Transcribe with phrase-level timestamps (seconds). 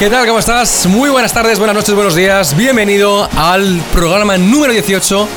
[0.00, 0.26] ¿Qué tal?
[0.26, 0.86] ¿Cómo estás?
[0.86, 2.56] Muy buenas tardes, buenas noches, buenos días.
[2.56, 5.28] Bienvenido al programa número 18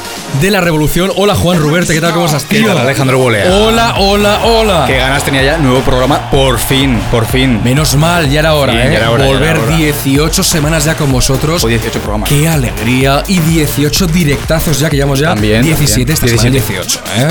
[0.42, 1.12] de la Revolución.
[1.16, 2.14] Hola Juan Ruberte, ¿qué tal?
[2.14, 2.68] ¿Cómo estás, ¿Qué tío?
[2.68, 3.52] tal, Alejandro Bolea?
[3.54, 4.84] Hola, hola, hola.
[4.88, 7.62] Qué ganas tenía ya, nuevo programa, por fin, por fin.
[7.64, 8.90] Menos mal, ya era hora, Sí, ¿eh?
[8.92, 9.76] ya era hora, ya Volver era hora.
[9.78, 11.64] 18 semanas ya con vosotros.
[11.64, 12.30] O 18 programas.
[12.30, 13.24] Qué alegría.
[13.28, 15.30] Y 18 directazos ya, que llevamos ya.
[15.30, 16.40] También, 17, esta también.
[16.64, 17.28] semana 18, ¿eh?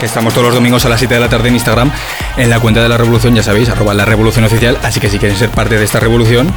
[0.00, 1.90] Que estamos todos los domingos a las 7 de la tarde en Instagram,
[2.36, 4.78] en la cuenta de la Revolución, ya sabéis, arroba la Revolución Oficial.
[4.84, 6.52] Así que si quieren ser parte de esta revolución,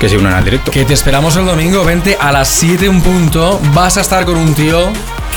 [0.00, 0.70] que se unan al directo.
[0.70, 3.60] Que te esperamos el domingo, vente a las 7 un punto.
[3.74, 4.90] Vas a estar con un tío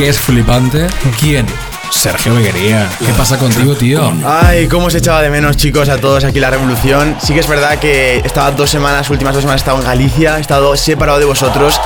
[0.07, 0.87] es flipante.
[1.19, 1.45] ¿Quién?
[1.89, 2.87] Sergio Beguería.
[2.99, 4.13] ¿Qué pasa contigo, tío?
[4.25, 7.17] Ay, cómo os echaba de menos, chicos, a todos aquí la revolución.
[7.21, 10.37] Sí que es verdad que estaba dos semanas, últimas dos semanas, he estado en Galicia,
[10.37, 11.81] he estado separado de vosotros.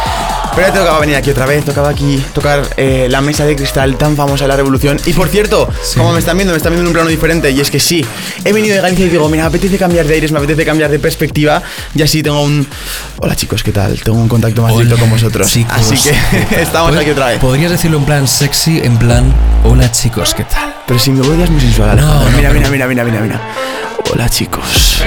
[0.55, 3.97] Pero ya tocaba venir aquí otra vez, tocaba aquí tocar eh, la mesa de cristal
[3.97, 4.99] tan famosa de la revolución.
[5.05, 7.49] Y por cierto, como me están viendo, me están viendo en un plano diferente.
[7.49, 8.05] Y es que sí,
[8.45, 10.91] he venido de Galicia y digo, mira, me apetece cambiar de aires, me apetece cambiar
[10.91, 11.63] de perspectiva.
[11.95, 12.67] Y así tengo un.
[13.17, 13.99] Hola chicos, ¿qué tal?
[14.03, 15.49] Tengo un contacto más directo con vosotros.
[15.49, 17.39] chicos, así ¿qué que estamos aquí otra vez.
[17.39, 20.71] Podrías decirlo en plan sexy, en plan, hola chicos, ¿qué tal?
[20.85, 23.03] Pero si mi voz ya es muy sensual, No, no, mira, pero- mira, mira, mira,
[23.05, 23.41] mira, mira.
[24.13, 25.01] Hola chicos.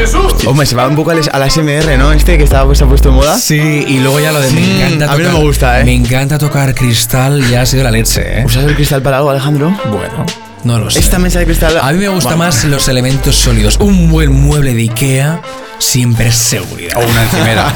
[0.46, 2.12] Hombre, se va un poco al, al ASMR, ¿no?
[2.12, 3.38] Este que estaba pues, se ha puesto de moda.
[3.38, 3.54] Sí,
[3.86, 5.84] y luego ya lo de me Mm, encanta a mí no tocar- me gusta, ¿eh?
[5.84, 8.44] Me encanta tocar cristal, ya ha sido la leche, ¿eh?
[8.44, 9.76] ¿Usas el cristal para algo, Alejandro?
[9.90, 10.26] Bueno,
[10.64, 10.98] no lo sé.
[10.98, 11.78] Esta mesa de cristal.
[11.80, 13.76] A mí me gustan Bueno, más los elementos sólidos.
[13.78, 15.40] Un buen mueble de Ikea
[15.78, 16.96] siempre es seguridad.
[16.96, 17.72] O una encimera.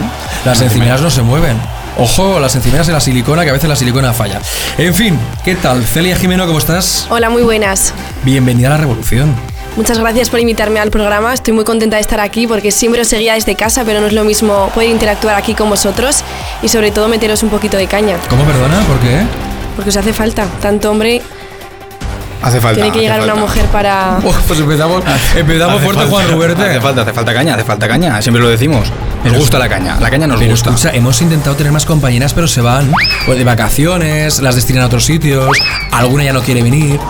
[0.44, 1.56] Las encimeras no se mueven.
[1.96, 4.40] Ojo, las encimeras de la silicona, que a veces la silicona falla.
[4.76, 5.82] En fin, ¿qué tal?
[5.86, 7.06] Celia Jimeno, ¿cómo estás?
[7.08, 7.94] Hola, muy buenas.
[8.24, 9.32] Bienvenida a la revolución.
[9.76, 11.34] Muchas gracias por invitarme al programa.
[11.34, 14.12] Estoy muy contenta de estar aquí porque siempre os seguía desde casa, pero no es
[14.12, 16.22] lo mismo poder interactuar aquí con vosotros
[16.62, 18.80] y sobre todo meteros un poquito de caña, ¿Cómo perdona?
[18.82, 19.22] ¿Por qué?
[19.74, 20.46] porque os hace falta.
[20.62, 21.20] Tanto hombre,
[22.40, 22.74] Hace falta.
[22.76, 24.18] tiene que llegar una mujer para...
[24.24, 25.02] Oh, pues empezamos,
[25.34, 26.62] empezamos Hace fuerte, falta, Juan Ruberte.
[26.62, 28.22] Hace falta, hace falta caña, hace falta caña.
[28.22, 28.92] Siempre lo decimos.
[29.24, 29.96] Nos gusta la caña.
[29.98, 30.70] La caña nos Pero gusta.
[30.70, 32.92] escucha, hemos intentado tener más compañeras, pero se van
[33.26, 35.48] pues, de vacaciones, las destinan a otros sitios,
[35.90, 37.00] alguna ya no quiere venir.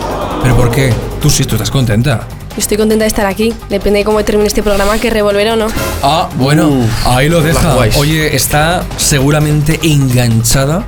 [0.45, 0.93] ¿Pero por qué?
[1.21, 2.29] Tú sí, tú estás contenta.
[2.57, 3.53] Estoy contenta de estar aquí.
[3.69, 5.67] Depende de cómo termine este programa, que revolver o no.
[6.03, 6.71] Ah, bueno,
[7.07, 7.77] ahí lo deja.
[7.97, 10.85] Oye, está seguramente enganchada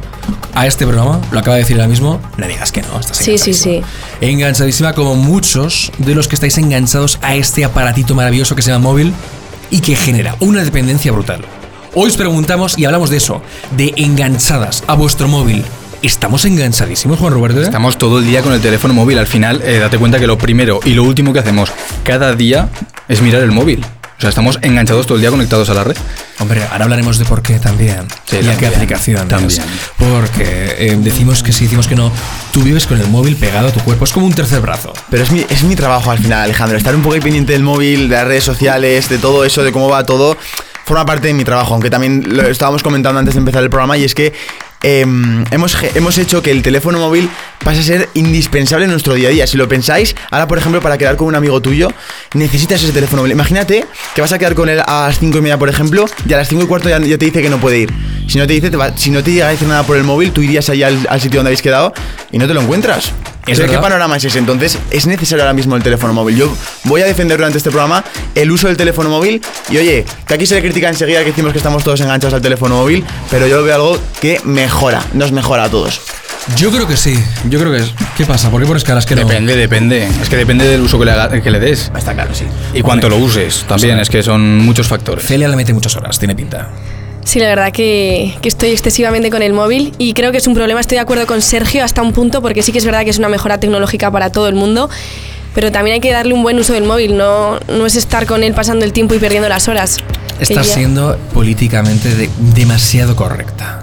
[0.54, 1.20] a este programa.
[1.32, 2.20] Lo acaba de decir ahora mismo.
[2.36, 3.76] No digas que no, estás Sí, sí, sí.
[3.76, 4.30] enganchadísima.
[4.30, 8.90] Enganchadísima como muchos de los que estáis enganchados a este aparatito maravilloso que se llama
[8.90, 9.12] móvil
[9.70, 11.40] y que genera una dependencia brutal.
[11.94, 13.40] Hoy os preguntamos y hablamos de eso,
[13.70, 15.64] de enganchadas a vuestro móvil.
[16.02, 17.60] ¿Estamos enganchadísimos, Juan Roberto?
[17.60, 19.18] Estamos todo el día con el teléfono móvil.
[19.18, 21.72] Al final, eh, date cuenta que lo primero y lo último que hacemos
[22.04, 22.68] cada día
[23.08, 23.84] es mirar el móvil.
[24.18, 25.96] O sea, estamos enganchados todo el día conectados a la red.
[26.38, 28.06] Hombre, ahora hablaremos de por qué también.
[28.24, 29.28] Sí, y a qué aplicación.
[29.28, 29.60] también.
[29.98, 32.10] Porque eh, decimos que sí, decimos que no.
[32.52, 34.04] Tú vives con el móvil pegado a tu cuerpo.
[34.04, 34.92] Es como un tercer brazo.
[35.10, 36.78] Pero es mi, es mi trabajo al final, Alejandro.
[36.78, 39.72] Estar un poco ahí pendiente del móvil, de las redes sociales, de todo eso, de
[39.72, 40.38] cómo va todo,
[40.86, 41.74] forma parte de mi trabajo.
[41.74, 44.32] Aunque también lo estábamos comentando antes de empezar el programa, y es que
[44.86, 47.28] em, hemos, hemos hecho que el teléfono móvil
[47.64, 49.46] pase a ser indispensable en nuestro día a día.
[49.46, 51.92] Si lo pensáis, ahora por ejemplo, para quedar con un amigo tuyo,
[52.34, 53.32] necesitas ese teléfono móvil.
[53.32, 56.32] Imagínate que vas a quedar con él a las 5 y media, por ejemplo, y
[56.32, 57.92] a las 5 y cuarto ya, te dice que no puede ir.
[58.28, 60.42] Si no te dice, si no te llega a decir nada por el móvil, tú
[60.42, 61.92] irías allá al, al sitio donde habéis quedado
[62.30, 63.12] y no te lo encuentras.
[63.46, 64.38] Es ¿Qué panorama es ese?
[64.38, 66.36] Entonces, es necesario ahora mismo el teléfono móvil.
[66.36, 66.52] Yo
[66.84, 69.40] voy a defender durante este programa el uso del teléfono móvil.
[69.70, 72.40] Y oye, que aquí se le critica enseguida que decimos que estamos todos enganchados al
[72.42, 76.00] teléfono móvil, pero yo veo algo que mejora, nos mejora a todos.
[76.56, 77.18] Yo creo que sí.
[77.48, 77.92] Yo creo que es.
[78.16, 78.50] ¿Qué pasa?
[78.50, 79.22] ¿Por qué pones caras que no?
[79.26, 80.08] Depende, depende.
[80.22, 81.90] Es que depende del uso que le, haga- que le des.
[81.96, 82.44] Está claro, sí.
[82.72, 83.98] Y cuánto lo uses también.
[83.98, 85.24] Es que son muchos factores.
[85.26, 86.68] Celia le mete muchas horas, tiene pinta.
[87.26, 90.54] Sí, la verdad que, que estoy excesivamente con el móvil y creo que es un
[90.54, 90.78] problema.
[90.80, 93.18] Estoy de acuerdo con Sergio hasta un punto porque sí que es verdad que es
[93.18, 94.88] una mejora tecnológica para todo el mundo,
[95.52, 98.44] pero también hay que darle un buen uso del móvil, no, no es estar con
[98.44, 99.98] él pasando el tiempo y perdiendo las horas.
[100.38, 103.82] Estás ya- siendo políticamente de- demasiado correcta.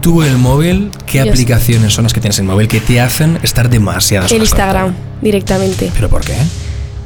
[0.00, 1.28] Tú el móvil, ¿qué sí.
[1.28, 5.90] aplicaciones son las que tienes en móvil que te hacen estar demasiadas El Instagram, directamente.
[5.94, 6.34] ¿Pero por qué?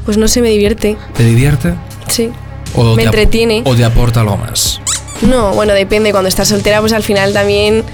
[0.05, 1.75] Pues no se me divierte, ¿Te divierte?
[2.08, 2.31] sí.
[2.75, 3.62] ¿O Me te entretiene.
[3.67, 4.81] ¿O te aporta algo más?
[5.22, 6.10] No, bueno, depende.
[6.12, 7.84] Cuando estás soltera, pues al final también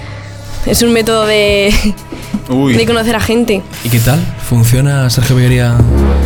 [0.65, 1.73] es un método de,
[2.49, 2.73] Uy.
[2.75, 3.61] de conocer a gente.
[3.83, 4.19] ¿Y qué tal?
[4.47, 5.75] ¿Funciona Sergio Beguería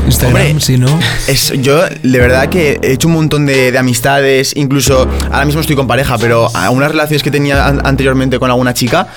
[0.05, 0.41] Instagram?
[0.47, 0.97] Hombre, Si no.
[1.27, 5.61] Es, yo, de verdad que he hecho un montón de, de amistades, incluso ahora mismo
[5.61, 9.07] estoy con pareja, pero algunas relaciones que tenía an- anteriormente con alguna chica,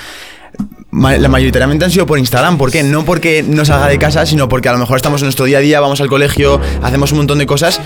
[0.91, 2.59] ma- la mayoritariamente han sido por Instagram.
[2.59, 2.83] ¿Por qué?
[2.83, 5.59] No porque no salga de casa, sino porque a lo mejor estamos en nuestro día
[5.59, 7.81] a día, vamos al colegio, hacemos un montón de cosas.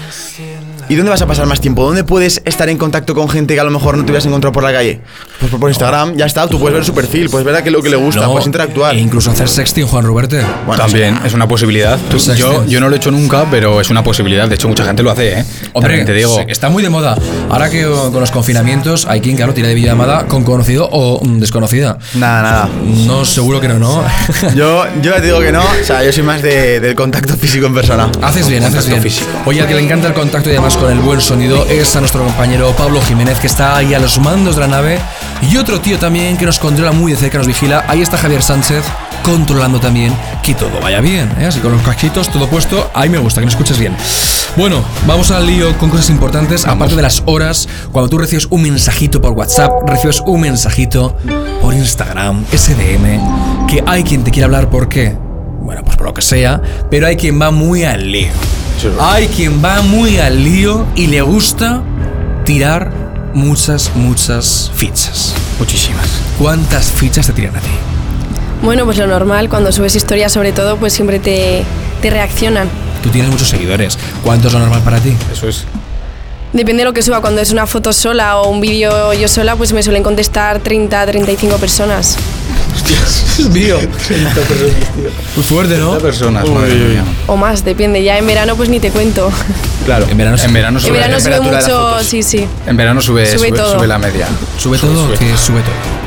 [0.90, 1.84] ¿Y dónde vas a pasar más tiempo?
[1.84, 4.52] ¿Dónde puedes estar en contacto con gente que a lo mejor no te hubieras encontrado
[4.52, 5.00] por la calle?
[5.38, 7.72] Pues por Instagram, ya está, tú puedes ver su perfil, puedes ver a qué es
[7.72, 8.96] lo que le gusta, No, puedes interactuar.
[8.96, 10.42] E incluso hacer sexting, Juan Ruberte.
[10.66, 11.96] Bueno, También es una posibilidad.
[12.10, 14.48] Tú- Pues yo, yo no lo he hecho nunca, pero es una posibilidad.
[14.48, 15.44] De hecho, mucha gente lo hace, ¿eh?
[15.74, 16.34] Hombre, También te digo.
[16.36, 17.16] sí, está muy de moda.
[17.48, 21.24] Ahora que oh, con los confinamientos hay quien, claro, tira de videollamada con conocido o
[21.24, 21.98] mm, desconocida.
[22.14, 22.68] Nada, nada.
[23.06, 24.02] No, seguro que no, ¿no?
[24.56, 27.36] Yo, yo ya te digo que no, o sea, yo soy más de- del contacto
[27.36, 28.10] físico en persona.
[28.22, 29.00] Haces bien, haces bien.
[29.00, 29.28] físico.
[29.46, 32.00] Oye, al que le encanta el contacto y además con el buen sonido es a
[32.00, 34.98] nuestro compañero Pablo Jiménez, que está ahí a los mandos de la nave.
[35.42, 37.84] Y otro tío también que nos controla muy de cerca, nos vigila.
[37.86, 38.84] Ahí está Javier Sánchez,
[39.22, 41.30] controlando también que todo vaya bien.
[41.38, 41.46] ¿eh?
[41.46, 42.90] Así con los casquitos, todo puesto.
[42.94, 43.94] Ahí me gusta, que me escuches bien.
[44.56, 46.66] Bueno, vamos al lío con cosas importantes.
[46.66, 51.16] Aparte de las horas, cuando tú recibes un mensajito por WhatsApp, recibes un mensajito
[51.60, 55.29] por Instagram, SDM, que hay quien te quiere hablar, ¿por qué?
[55.70, 58.32] Bueno, pues por lo que sea, pero hay quien va muy al lío.
[58.98, 61.80] Hay quien va muy al lío y le gusta
[62.44, 62.90] tirar
[63.34, 65.32] muchas, muchas fichas.
[65.60, 66.08] Muchísimas.
[66.40, 67.68] ¿Cuántas fichas te tiran a ti?
[68.64, 71.62] Bueno, pues lo normal, cuando subes historias sobre todo, pues siempre te,
[72.02, 72.68] te reaccionan.
[73.00, 73.96] Tú tienes muchos seguidores.
[74.24, 75.14] ¿Cuánto es lo normal para ti?
[75.32, 75.66] Eso es.
[76.52, 79.54] Depende de lo que suba, cuando es una foto sola o un vídeo yo sola,
[79.54, 82.16] pues me suelen contestar 30, 35 personas.
[82.86, 83.78] Dios mío.
[85.36, 85.98] Muy fuerte, ¿no?
[85.98, 87.04] personas, madre mía.
[87.26, 88.02] O más, depende.
[88.02, 89.30] Ya en verano pues ni te cuento.
[89.84, 92.06] Claro, En verano en verano En sube, verano sube temperatura de las mucho, fotos.
[92.06, 92.46] sí, sí.
[92.66, 93.74] en verano sube, Sube sube, todo.
[93.78, 94.26] sube la media.
[94.58, 95.12] ¿Sube todo?
[95.14, 96.00] que sube todo.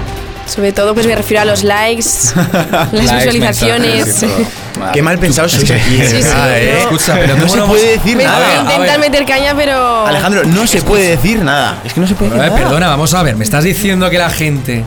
[0.45, 2.03] Sobre todo pues me refiero a los likes,
[2.35, 4.05] las Likes, visualizaciones.
[4.05, 4.91] mensajes y todo.
[4.93, 6.55] Qué mal pensado sois aquí, de Sí, sí, verdad, no.
[6.55, 6.79] ¿eh?
[6.79, 8.39] Escucha, pero no ¿cómo se no puede decir Me, nada.
[8.39, 8.59] me a ver.
[8.73, 10.05] intentan meter caña, pero...
[10.05, 11.77] Alejandro, no se puede decir nada.
[11.85, 12.65] Es que no se puede A decir ver, nada.
[12.65, 13.35] perdona, vamos a ver.
[13.37, 14.83] Me estás diciendo que la gente.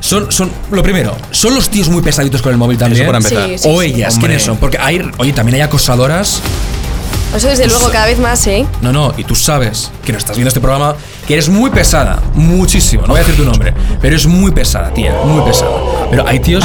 [0.00, 3.02] Son, son, lo primero, ¿son los tíos muy pesaditos con el móvil también?
[3.02, 3.48] Eso para empezar.
[3.48, 3.88] Sí, sí, o sí.
[3.88, 4.28] ellas, Hombre.
[4.28, 4.56] ¿quiénes son?
[4.56, 6.40] Porque hay, oye, también hay acosadoras.
[7.34, 8.66] Eso desde luego cada vez más, ¿eh?
[8.82, 10.96] No, no, y tú sabes que no estás viendo este programa,
[11.28, 13.02] que eres muy pesada, muchísimo.
[13.02, 15.70] No voy a decir tu nombre, pero es muy pesada, tía, muy pesada.
[16.10, 16.64] Pero hay tíos.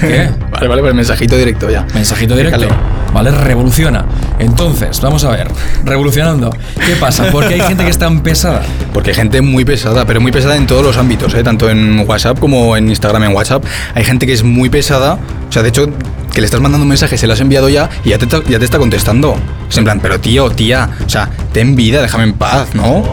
[0.00, 0.30] ¿Qué?
[0.52, 1.84] Vale, vale, pues mensajito directo ya.
[1.94, 2.60] Mensajito directo.
[2.60, 2.93] Déjale.
[3.14, 3.30] ¿Vale?
[3.30, 4.04] Revoluciona.
[4.40, 5.46] Entonces, vamos a ver.
[5.84, 6.50] Revolucionando.
[6.84, 7.26] ¿Qué pasa?
[7.30, 8.62] Porque hay gente que es tan pesada.
[8.92, 11.44] Porque hay gente muy pesada, pero muy pesada en todos los ámbitos, ¿eh?
[11.44, 13.64] tanto en WhatsApp como en Instagram en WhatsApp.
[13.94, 15.16] Hay gente que es muy pesada,
[15.48, 15.86] o sea, de hecho,
[16.32, 18.42] que le estás mandando un mensaje, se lo has enviado ya y ya te, está-
[18.48, 19.36] ya te está contestando.
[19.70, 23.04] Es en plan, pero tío, tía, o sea, ten vida, déjame en paz, ¿no?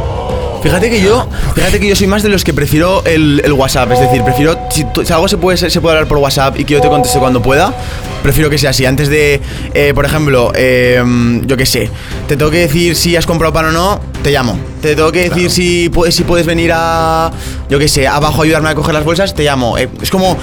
[0.63, 3.91] Fíjate que yo, fíjate que yo soy más de los que prefiero el, el WhatsApp,
[3.93, 6.73] es decir, prefiero si, si algo se puede se puede hablar por WhatsApp y que
[6.75, 7.73] yo te conteste cuando pueda,
[8.23, 8.85] prefiero que sea así.
[8.85, 9.41] Antes de,
[9.73, 11.03] eh, por ejemplo, eh,
[11.45, 11.89] yo qué sé,
[12.27, 14.59] te tengo que decir si has comprado pan o no, te llamo.
[14.81, 17.31] Te tengo que decir si puedes si puedes venir a,
[17.69, 19.77] yo qué sé, abajo a ayudarme a coger las bolsas, te llamo.
[19.77, 20.37] Eh, es como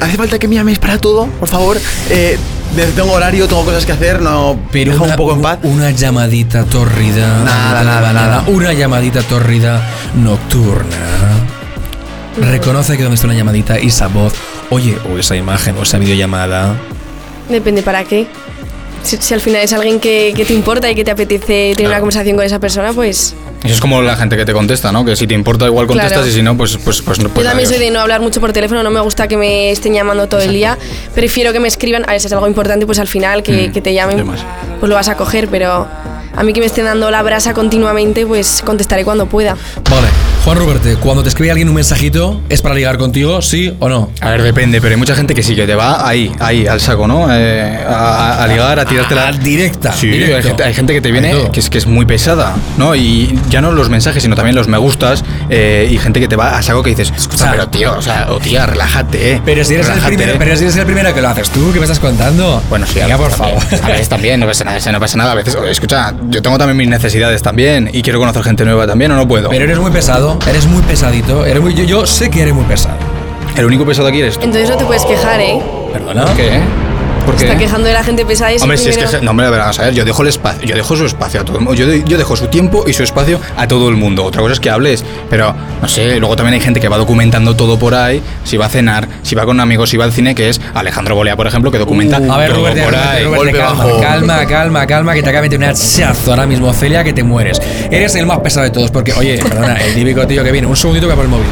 [0.00, 1.78] hace falta que me llames para todo, por favor.
[2.10, 2.38] Eh,
[2.96, 5.58] tengo horario, tengo cosas que hacer, no Pero deja una, un poco en paz.
[5.62, 7.44] una llamadita tórrida.
[7.44, 8.44] Nada, nada, mañana, nada.
[8.48, 9.80] Una llamadita tórrida
[10.16, 10.96] nocturna.
[12.40, 14.32] Reconoce que donde está una llamadita y esa voz,
[14.70, 16.74] oye, o esa imagen, o esa videollamada.
[17.48, 18.26] Depende para qué.
[19.02, 21.88] Si, si al final es alguien que, que te importa y que te apetece tener
[21.90, 23.34] una conversación con esa persona, pues...
[23.62, 25.04] Eso es como la gente que te contesta, ¿no?
[25.04, 26.26] Que si te importa igual contestas Claro.
[26.28, 27.28] y si no, pues, pues, pues no.
[27.30, 27.78] Pues Yo también adiós.
[27.78, 30.40] soy de no hablar mucho por teléfono, no me gusta que me estén llamando todo
[30.40, 30.78] el día.
[31.14, 33.72] Prefiero que me escriban, a ver si es algo importante, pues al final que, Mm,
[33.72, 35.86] que te llamen, pues lo vas a coger, pero
[36.36, 39.56] a mí que me estén dando la brasa continuamente, pues contestaré cuando pueda.
[39.90, 40.08] Vale,
[40.44, 44.10] Juan Ruberte, cuando te escribe alguien un mensajito, ¿es para ligar contigo, sí o no?
[44.20, 46.82] A ver, depende, pero hay mucha gente que sí que te va ahí, ahí, al
[46.82, 47.28] saco, ¿no?
[47.30, 49.28] Eh, a, ligar, a tirártela.
[49.28, 50.10] A- directa, Sí.
[50.10, 52.94] Hay, gente, hay gente que te viene que es, que es muy pesada, ¿no?
[52.94, 56.36] Y ya no los mensajes, sino también los me gustas eh, y gente que te
[56.36, 59.42] va a saco que dices, escucha, pero tío, o sea, o tía, relájate, eh.
[59.46, 60.36] Pero si, eres el primero, eh".
[60.38, 62.62] pero si eres el primero que lo haces tú, ¿qué me estás contando?
[62.68, 63.62] Bueno, sí, Venga, por favor.
[63.82, 65.32] A veces también, no pasa nada, no pasa nada.
[65.32, 69.10] A veces, escucha, yo tengo también mis necesidades también y quiero conocer gente nueva también
[69.12, 69.48] o no puedo.
[69.48, 71.44] Pero eres muy pesado, eres muy pesadito.
[71.44, 72.96] Eres muy, yo, yo sé que eres muy pesado.
[73.56, 74.44] el único pesado aquí eres tú.
[74.44, 75.60] Entonces no te puedes quejar, ¿eh?
[75.92, 76.26] ¿Perdona?
[76.36, 76.60] ¿Qué?
[77.24, 77.44] ¿Por qué?
[77.44, 79.84] Está quejando de la gente pesada y Hombre, si es que no, hombre, vamos a
[79.84, 82.18] ver, yo dejo el espacio, yo dejo su espacio a todo el mundo, yo, yo
[82.18, 84.24] dejo su tiempo y su espacio a todo el mundo.
[84.24, 87.56] Otra cosa es que hables, pero no sé, luego también hay gente que va documentando
[87.56, 90.34] todo por ahí, si va a cenar, si va con amigos, si va al cine,
[90.34, 93.24] que es Alejandro Bolea, por ejemplo, que documenta A ver, todo Roberto, por ahí.
[93.24, 94.00] Roberto, golpe calma, bajo.
[94.00, 97.22] calma, calma, calma, que te acaba de meter un hachazo ahora mismo, Celia, que te
[97.22, 97.60] mueres.
[97.90, 100.76] Eres el más pesado de todos, porque, oye, perdona, el típico tío que viene, un
[100.76, 101.46] segundito que por el móvil.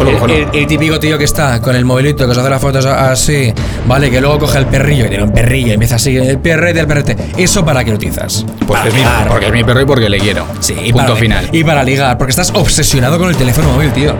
[0.00, 2.84] Lo- El, el típico tío que está con el movilito, que se hace las fotos
[2.86, 3.52] así,
[3.86, 6.80] vale, que luego coge el perrillo, que tiene un perrillo y empieza así, el perrete,
[6.80, 7.16] el perrete.
[7.36, 8.44] ¿Eso para qué lo utilizas?
[8.66, 9.28] Porque Para es, mi, ligar.
[9.28, 10.46] porque es mi perro y porque le quiero.
[10.60, 11.48] Sí, y Punto para, final.
[11.52, 14.14] Y para ligar, porque estás obsesionado con el teléfono móvil, tío.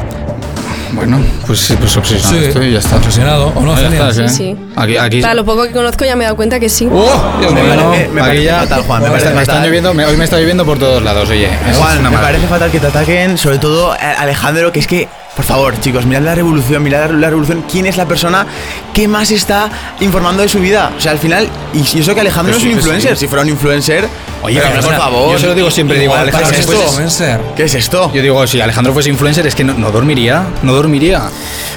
[0.93, 2.97] Bueno, pues pues obsesionado Sí, estoy y ya está.
[2.97, 4.57] obsesionado, ¿o no, Ya está, Sí, sí.
[4.77, 5.21] Aquí, aquí.
[5.21, 6.89] Para lo poco que conozco ya me he dado cuenta que sí.
[6.91, 7.37] ¡Oh!
[7.41, 7.91] Dios Me mío, no.
[7.91, 9.69] me Aquí parece ya- fatal, Juan, me me, parece está- me están fatal.
[9.69, 11.49] lloviendo, me- hoy me está lloviendo por todos lados, oye.
[11.77, 15.45] Juan, me parece fatal que te ataquen, sobre todo eh, Alejandro, que es que, por
[15.45, 17.65] favor, chicos, mirad la revolución, mirad la, revolución.
[17.71, 18.47] ¿Quién es la persona
[18.95, 20.93] que más está informando de su vida?
[20.97, 23.21] O sea, al final, y, y eso que Alejandro no es un influencer, sí.
[23.21, 24.09] si fuera un influencer,
[24.43, 25.33] Oye, pero, pero, por favor.
[25.33, 26.83] Yo se lo digo siempre, digo, Alejandro, que ¿es esto?
[26.83, 27.41] influencer.
[27.55, 28.11] ¿Qué es esto?
[28.15, 30.47] Yo digo, si Alejandro fuese influencer, es que no, no dormiría.
[30.63, 31.29] No dormiría.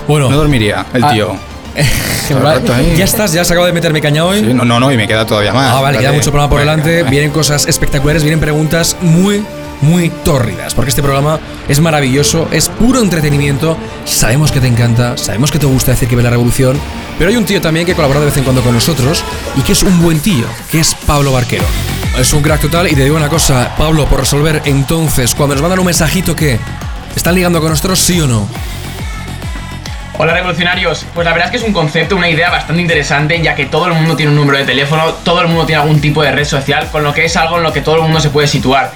[0.08, 1.12] Bueno, No dormiría, el Ah.
[1.12, 1.36] tío.
[2.98, 4.40] Ya estás, ya has acabado de meterme caña hoy.
[4.40, 5.72] Sí, no, no, no, y me queda todavía más.
[5.74, 6.96] Ah, vale, queda mucho programa por Venga, delante.
[6.98, 7.10] venga.
[7.10, 9.44] Vienen cosas espectaculares, vienen preguntas muy,
[9.82, 10.74] muy tórridas.
[10.74, 13.78] Porque este programa es maravilloso, es puro entretenimiento.
[14.06, 16.80] Sabemos que te encanta, sabemos que te gusta decir que ve la revolución.
[17.18, 19.24] Pero hay un tío también que colabora de vez en cuando con nosotros
[19.56, 21.66] y que es un buen tío, que es Pablo Barquero.
[22.18, 25.62] Es un crack total y te digo una cosa, Pablo, por resolver entonces, cuando nos
[25.62, 26.60] mandan un mensajito que
[27.16, 28.48] están ligando con nosotros, sí o no.
[30.22, 33.56] Hola revolucionarios, pues la verdad es que es un concepto, una idea bastante interesante ya
[33.56, 36.22] que todo el mundo tiene un número de teléfono, todo el mundo tiene algún tipo
[36.22, 38.30] de red social, con lo que es algo en lo que todo el mundo se
[38.30, 38.92] puede situar.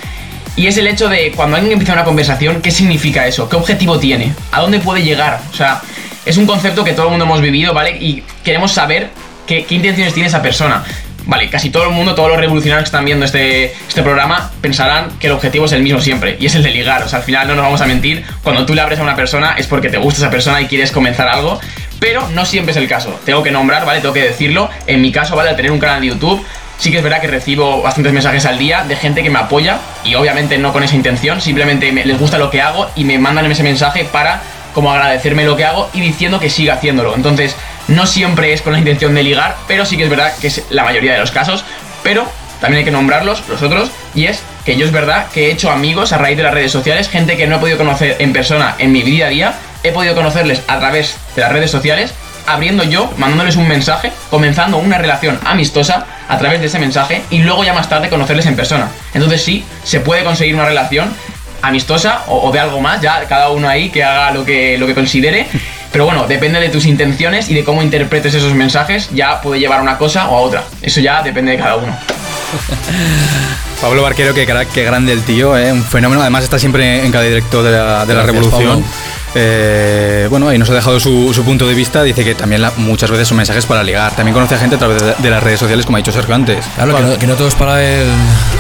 [0.56, 3.50] Y es el hecho de cuando alguien empieza una conversación, ¿qué significa eso?
[3.50, 4.34] ¿Qué objetivo tiene?
[4.52, 5.42] ¿A dónde puede llegar?
[5.52, 5.82] O sea,
[6.26, 7.98] es un concepto que todo el mundo hemos vivido, ¿vale?
[8.00, 9.10] Y queremos saber
[9.48, 10.84] qué, intenciones tiene esa persona.
[11.26, 15.10] Vale, casi todo el mundo, todos los revolucionarios que están viendo este, este programa pensarán
[15.20, 17.02] que el objetivo es el mismo siempre, y es el de ligar.
[17.02, 19.16] O sea, al final no nos vamos a mentir, cuando tú le abres a una
[19.16, 21.60] persona es porque te gusta esa persona y quieres comenzar algo,
[22.00, 23.18] pero no siempre es el caso.
[23.26, 24.02] Tengo que nombrar, ¿vale?
[24.02, 24.70] Tengo que decirlo.
[24.86, 25.50] En mi caso, ¿vale?
[25.50, 26.46] Al tener un canal de YouTube,
[26.84, 29.78] sí que es verdad que recibo bastantes mensajes al día de gente que me apoya,
[30.04, 33.18] y obviamente no con esa intención, simplemente me- les gusta lo que hago y me
[33.18, 34.42] mandan ese mensaje para
[34.74, 37.16] como agradecerme lo que hago y diciendo que siga haciéndolo.
[37.16, 37.56] Entonces,
[37.88, 40.66] no siempre es con la intención de ligar, pero sí que es verdad que es
[40.72, 41.64] la mayoría de los casos.
[42.04, 42.28] Pero
[42.60, 45.72] también hay que nombrarlos, los otros, y es que yo es verdad que he hecho
[45.72, 48.76] amigos a raíz de las redes sociales, gente que no he podido conocer en persona
[48.78, 52.14] en mi día a día, he podido conocerles a través de las redes sociales,
[52.48, 57.40] abriendo yo, mandándoles un mensaje, comenzando una relación amistosa a través de ese mensaje y
[57.40, 58.90] luego ya más tarde conocerles en persona.
[59.14, 61.12] Entonces sí, se puede conseguir una relación
[61.62, 64.88] amistosa o, o de algo más, ya cada uno ahí que haga lo que, lo
[64.88, 65.48] que considere.
[65.92, 69.80] Pero bueno, depende de tus intenciones y de cómo interpretes esos mensajes, ya puede llevar
[69.80, 70.64] a una cosa o a otra.
[70.82, 71.96] Eso ya depende de cada uno.
[73.82, 75.72] Pablo Barquero, que, crack, qué grande el tío, ¿eh?
[75.72, 76.22] un fenómeno.
[76.22, 78.82] Además está siempre en cada directo de la, de la revolución.
[78.82, 79.13] Pablo.
[79.36, 82.04] Eh, bueno, ahí nos ha dejado su, su punto de vista.
[82.04, 84.16] Dice que también la- muchas veces son mensajes para ligar.
[84.16, 86.36] También conoce a gente a través de, de las redes sociales, como ha dicho Sergio
[86.36, 86.66] antes.
[86.76, 88.08] Claro, que no, que no todo es para el.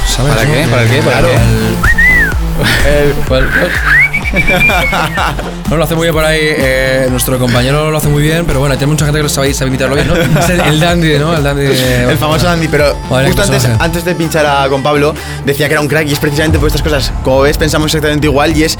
[0.07, 0.33] ¿Sabes?
[0.33, 0.53] ¿Para no?
[0.53, 0.67] qué?
[0.67, 1.01] ¿Para qué?
[1.01, 1.27] ¿Para Claro.
[1.33, 3.03] qué?
[3.03, 3.43] El- pues-
[5.69, 8.59] No lo hace muy bien por ahí, eh, nuestro compañero lo hace muy bien, pero
[8.59, 10.15] bueno, hay mucha gente que lo sabe, sabe imitarlo bien, ¿no?
[10.39, 11.35] Es el, el dandy, ¿no?
[11.35, 11.65] El dandy.
[11.65, 15.13] El famoso Andy, pero justo antes, antes de pinchar a, con Pablo,
[15.45, 17.11] decía que era un crack y es precisamente por estas cosas.
[17.23, 18.77] Como ves, pensamos exactamente igual y es.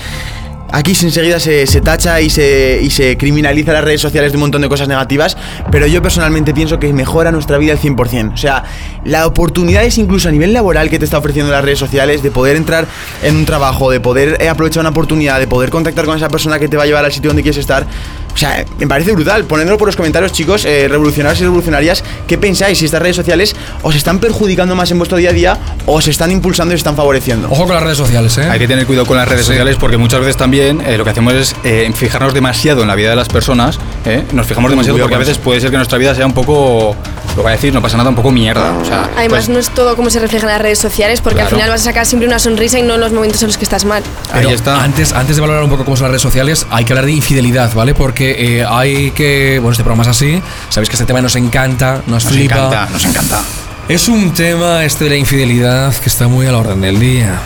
[0.76, 4.42] Aquí enseguida se, se tacha y se, y se criminaliza las redes sociales de un
[4.42, 5.38] montón de cosas negativas,
[5.72, 8.34] pero yo personalmente pienso que mejora nuestra vida al 100%.
[8.34, 8.64] O sea,
[9.06, 12.32] la oportunidad es incluso a nivel laboral que te está ofreciendo las redes sociales, de
[12.32, 12.88] poder entrar
[13.22, 16.58] en un trabajo, de poder eh, aprovechar una oportunidad, de poder contactar con esa persona
[16.58, 17.86] que te va a llevar al sitio donde quieres estar.
[18.34, 19.44] O sea, me parece brutal.
[19.44, 22.04] Ponedlo por los comentarios, chicos, eh, revolucionarios y revolucionarias.
[22.28, 22.80] ¿Qué pensáis?
[22.80, 26.08] Si estas redes sociales os están perjudicando más en vuestro día a día o os
[26.08, 27.48] están impulsando y os están favoreciendo.
[27.52, 28.48] Ojo con las redes sociales, ¿eh?
[28.50, 29.52] Hay que tener cuidado con las redes Sí.
[29.52, 32.96] sociales porque muchas veces también eh, lo que hacemos es eh, fijarnos demasiado en la
[32.96, 33.80] vida de las personas.
[34.06, 34.24] ¿eh?
[34.34, 36.96] Nos fijamos demasiado porque a veces puede ser que nuestra vida sea un poco,
[37.36, 38.74] lo voy a decir, no pasa nada, un poco mierda.
[38.78, 41.36] O sea, Además, pues, no es todo como se refleja en las redes sociales, porque
[41.40, 41.50] Claro.
[41.50, 43.58] al final vas a sacar siempre una sonrisa y no en los momentos en los
[43.58, 44.04] que estás mal.
[44.32, 44.84] ahí Pero está.
[44.84, 47.12] Antes, antes de valorar un poco cómo son las redes sociales, hay que hablar de
[47.14, 47.94] infidelidad, ¿vale?
[47.94, 49.60] Porque eh, hay que.
[49.60, 50.42] Bueno, este programa es así.
[50.70, 52.56] Sabéis que este tema nos encanta, nos, nos flipa.
[52.56, 53.42] encanta, nos encanta.
[53.90, 57.38] Es un tema, este de la infidelidad, que está muy a la orden del día.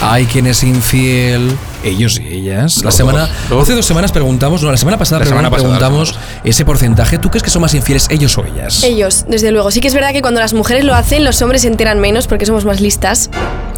[0.00, 2.82] Hay quien es infiel, ellos y ellas.
[2.84, 3.28] La semana.
[3.60, 7.18] Hace dos semanas preguntamos, no, la semana pasada, La semana pasada, preguntamos ese porcentaje.
[7.18, 8.82] ¿Tú crees que son más infieles ellos o ellas?
[8.84, 9.70] Ellos, desde luego.
[9.70, 12.26] Sí que es verdad que cuando las mujeres lo hacen, los hombres se enteran menos
[12.26, 13.30] porque somos más listas.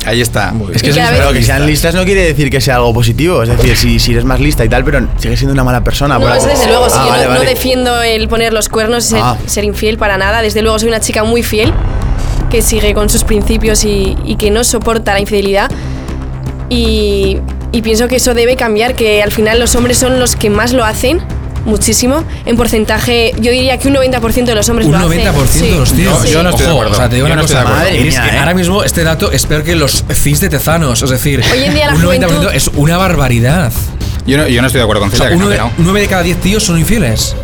[0.06, 0.54] Ahí está.
[0.72, 2.76] Es Y que cada es- vez- Pero que sean listas no quiere decir que sea
[2.76, 3.42] algo positivo.
[3.42, 6.14] Es decir, si, si eres más lista y tal, pero sigue siendo una mala persona.
[6.18, 7.50] No, por eso desde luego, sí, Ah, yo vale, no, no vale.
[7.50, 9.36] defiendo el poner los cuernos, ser, Ah.
[9.46, 10.42] ser infiel para nada.
[10.42, 11.72] Desde luego soy una chica muy fiel,
[12.50, 15.70] que sigue con sus principios y, y que no soporta la infidelidad.
[16.70, 17.38] Y,
[17.72, 20.72] y pienso que eso debe cambiar, que al final los hombres son los que más
[20.72, 21.20] lo hacen,
[21.64, 22.24] muchísimo.
[22.46, 25.62] En porcentaje, yo diría que un 90% de los hombres Un lo 90% hacen.
[25.62, 25.96] de los Sí.
[25.96, 26.18] tíos.
[26.22, 26.92] No, yo no estoy de Ojo, acuerdo.
[26.92, 27.58] O sea, te digo Yo una no cosa.
[27.60, 27.64] de.
[27.64, 28.38] Madre es mía, que ¿eh?
[28.38, 31.02] ahora mismo este dato es peor que los CIS de tezanos.
[31.02, 33.72] Es decir, Hoy en día la un 90% juventud- es una barbaridad.
[34.26, 35.58] yo, no, yo no estoy de acuerdo con O Celia, sea, que no, uno de-
[35.58, 35.72] no.
[35.78, 37.34] nueve de cada 10 tíos son infieles.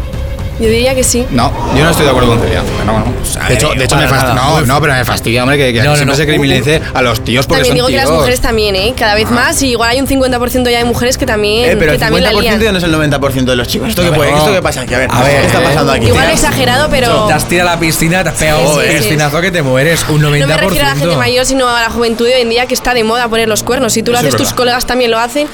[0.60, 1.26] Yo diría que sí.
[1.30, 2.62] No, yo no estoy de acuerdo con Celia.
[2.86, 3.04] No, no.
[3.48, 4.34] De hecho, de hecho me fastidia.
[4.34, 6.14] No, no, pero me fastidia, hombre, que, que siempre no.
[6.14, 8.08] se criminalice a los tíos porque También digo son que tíos.
[8.10, 8.94] las mujeres también, ¿eh?
[8.96, 9.60] Cada vez más.
[9.62, 12.22] Y igual hay un 50% ya de mujeres que también, Eh, pero que el también
[12.24, 12.60] la 50% lían.
[12.60, 13.88] ya no es el 90% de los chicos.
[13.88, 14.38] ¿Esto qué, puede- no.
[14.38, 14.94] ¿esto qué pasa aquí?
[14.94, 16.06] A ver, A ver, ¿qué está eh, pasando aquí?
[16.06, 17.26] Igual exagerado, pero...
[17.26, 19.04] Te has tirado a la piscina, te has pegado Sí, sí, el sí.
[19.08, 20.06] espinazo que te mueres.
[20.08, 20.38] Un 90%.
[20.38, 22.66] No me refiero a la gente mayor, sino a la juventud de hoy en día
[22.66, 23.92] que está de moda poner los cuernos.
[23.92, 25.48] Si tú lo haces, tus colegas también lo hacen.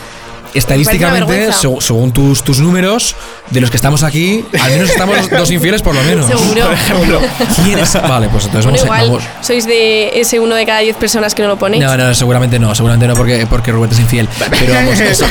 [0.54, 3.14] Estadísticamente, seg- según tus, tus números,
[3.50, 6.26] de los que estamos aquí, al menos estamos dos infieles por lo menos.
[6.26, 6.64] Seguro.
[6.64, 7.21] Por ejemplo.
[7.64, 7.92] ¿Quién es?
[7.95, 9.25] Vale, pues entonces Bueno, vamos, a- igual vamos.
[9.47, 11.83] sois de ese uno de cada 10 personas que no lo ponéis.
[11.83, 14.28] No, no, seguramente no, seguramente no, porque, porque Rubén es infiel.
[14.59, 15.26] Pero vamos, eso.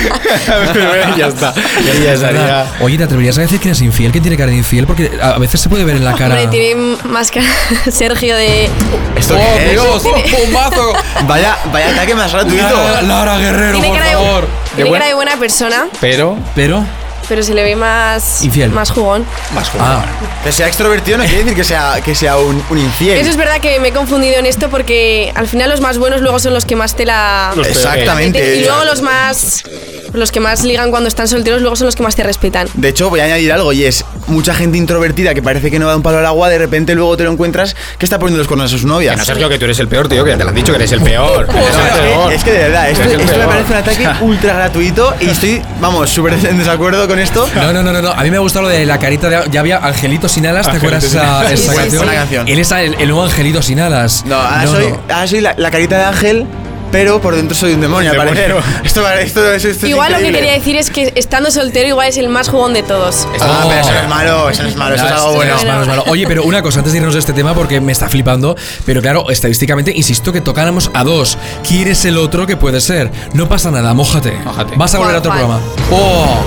[1.17, 1.53] ya está.
[1.53, 2.65] Ya, ya estaría.
[2.81, 4.11] Oye, ¿te atreverías a decir quién es infiel?
[4.11, 4.85] ¿Quién tiene cara de infiel?
[4.87, 6.35] Porque a veces se puede ver en la cara.
[6.35, 7.45] Hombre, tiene más cara
[7.91, 8.69] Sergio de...
[9.15, 9.71] ¿Esto ¡Oh, qué es?
[9.71, 10.03] Dios!
[10.03, 10.93] ¡Bombazo!
[11.27, 12.63] Vaya, vaya ataque más gratuito.
[12.63, 14.47] Lara, Lara Guerrero, Tiene por cara de, favor.
[14.85, 16.37] Cara de buena persona, Pero.
[16.55, 16.83] Pero.
[17.29, 18.43] Pero se le ve más...
[18.43, 18.71] Infiel.
[18.71, 19.23] Más jugón.
[19.53, 19.71] Más.
[19.79, 20.03] Ah,
[20.43, 23.17] Que sea extrovertido no quiere decir que sea, que sea un, un infiel.
[23.19, 26.21] Eso es verdad que me he confundido en esto porque al final los más buenos
[26.21, 27.53] luego son los que más te la...
[27.55, 28.57] Los Exactamente.
[28.57, 29.63] Y luego los más...
[30.11, 32.67] Los que más ligan cuando están solteros luego son los que más te respetan.
[32.73, 35.87] De hecho, voy a añadir algo y es mucha gente introvertida que parece que no
[35.87, 38.47] da un palo al agua, de repente luego te lo encuentras que está poniendo los
[38.47, 39.13] cuernos a sus novias.
[39.13, 40.77] Que no, Sergio, que tú eres el peor, tío, que te lo han dicho que
[40.77, 41.47] eres el peor.
[41.47, 42.29] Eres el No, es, peor.
[42.29, 45.61] que, es que de verdad, esto, esto me parece un ataque ultra gratuito y estoy,
[45.79, 47.47] vamos, súper en desacuerdo con esto.
[47.55, 48.11] No, no, no, no, no.
[48.11, 49.39] A mí me ha gustado lo de la carita de.
[49.51, 51.89] Ya había Angelito sin alas, ¿te acuerdas esa, esa Sí, sí, canción?
[51.91, 51.97] sí.
[51.97, 52.47] Buena canción.
[52.47, 54.23] Él es el, el nuevo Angelito sin alas.
[54.25, 56.45] No, ahora soy, ahora soy la, la carita de ángel,
[56.91, 58.55] pero por dentro soy un demonio, al parecer.
[58.83, 59.11] Esto, esto,
[59.53, 62.29] esto, esto es Igual lo que quería decir es que estando soltero igual es el
[62.29, 63.27] más jugón de todos.
[63.39, 63.69] Ah, Oh.
[63.69, 65.55] pero eso no es malo, eso no es malo, eso es algo es- bueno.
[65.55, 66.03] es malo, es malo.
[66.07, 69.01] Oye, pero una cosa, antes de irnos de este tema, porque me está flipando, pero
[69.01, 71.37] claro, estadísticamente, insisto que tocáramos a dos.
[71.67, 73.11] ¿Quién es el otro que puede ser?
[73.33, 74.31] No pasa nada, mójate.
[74.43, 74.75] Mójate.
[74.75, 75.59] Vas a volver a otro programa.
[75.91, 76.39] ¡Oh!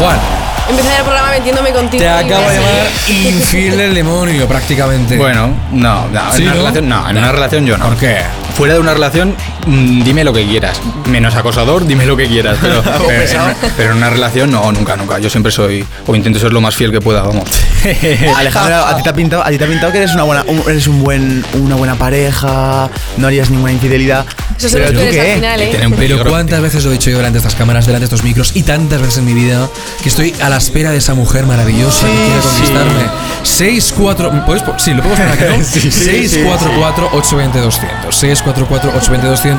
[0.00, 0.18] Juan,
[0.70, 2.02] Empecé el programa metiéndome contigo.
[2.02, 5.16] te acabo de llamar infiel del demonio, prácticamente.
[5.18, 6.60] Bueno, no, no, ¿Sí, en una no?
[6.62, 7.84] relación no, en una relación yo no.
[7.86, 8.18] ¿Por qué?
[8.54, 9.34] Fuera de una relación,
[9.66, 10.80] dime lo que quieras.
[11.08, 12.58] Menos acosador, dime lo que quieras.
[12.60, 13.10] Pero, pero,
[13.50, 15.18] en, pero en una relación, no, nunca, nunca.
[15.18, 17.44] Yo siempre soy, o intento ser lo más fiel que pueda, vamos.
[18.36, 20.44] Alejandro, a ti te ha pintado, a ti te ha pintado que eres una buena,
[20.46, 24.24] un- eres un buen, una buena pareja, no harías ninguna infidelidad.
[24.58, 25.20] Eso Pero tú qué?
[25.20, 25.70] al final, ¿eh?
[25.96, 28.52] Pero cuántas veces lo he dicho yo delante de estas cámaras, delante de estos micros
[28.54, 29.66] y tantas veces en mi vida
[30.02, 33.10] que estoy a la espera de esa mujer maravillosa que quiere conquistarme.
[33.42, 35.64] 6, 4, ¿puedes po- sí, lo podemos poner aquí, ¿no?
[35.64, 38.14] 644 820 200.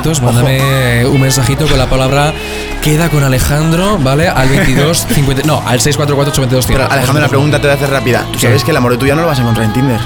[0.00, 0.22] 820 200.
[0.22, 2.32] Mándame un mensajito con la palabra
[2.80, 4.28] queda con Alejandro, ¿vale?
[4.28, 6.66] Al 22 50, no, al 644 820 200.
[6.66, 8.26] Pero Alejandro, la pregunta te voy a hacer rápida.
[8.32, 10.00] ¿Tú sabes que el amor tuyo no lo vas a encontrar en Tinder?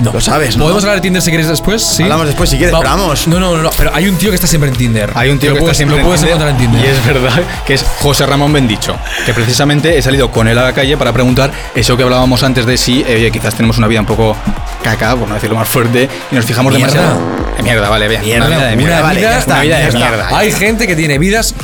[0.00, 0.12] No.
[0.12, 0.64] Lo sabes, ¿no?
[0.64, 1.82] ¿Podemos hablar de Tinder si quieres después?
[1.82, 2.02] Sí.
[2.02, 3.26] Hablamos después si quieres, Va- pero vamos.
[3.28, 5.10] No, no, no, no, pero hay un tío que está siempre en Tinder.
[5.14, 6.84] Hay un tío Lo que puedes, está siempre lo puedes en encontrar en Tinder.
[6.84, 8.96] Y es verdad que es José Ramón Bendicho.
[9.24, 12.66] Que precisamente he salido con él a la calle para preguntar eso que hablábamos antes
[12.66, 14.36] de si eh, quizás tenemos una vida un poco
[14.82, 16.92] caca, por no decirlo más fuerte, y nos fijamos Mierda.
[16.92, 17.46] demasiado.
[17.56, 18.20] De mierda, vale, bien.
[18.22, 19.00] Mierda, una vida de mierda.
[19.00, 19.98] vale, vida, ya está, una vida ya de está.
[19.98, 20.28] mierda.
[20.38, 21.54] Hay gente que tiene vidas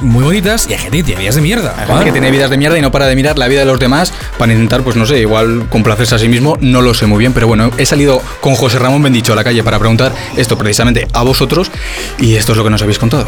[0.00, 1.74] muy bonitas y hay gente que tiene vidas de mierda.
[1.78, 3.66] Hay gente que tiene vidas de mierda y no para de mirar la vida de
[3.66, 7.06] los demás para intentar, pues no sé, igual complacerse a sí mismo, no lo sé
[7.06, 10.12] muy bien, pero bueno, he salido con José Ramón Bendicho a la calle para preguntar
[10.36, 11.70] esto precisamente a vosotros
[12.18, 13.26] y esto es lo que nos habéis contado.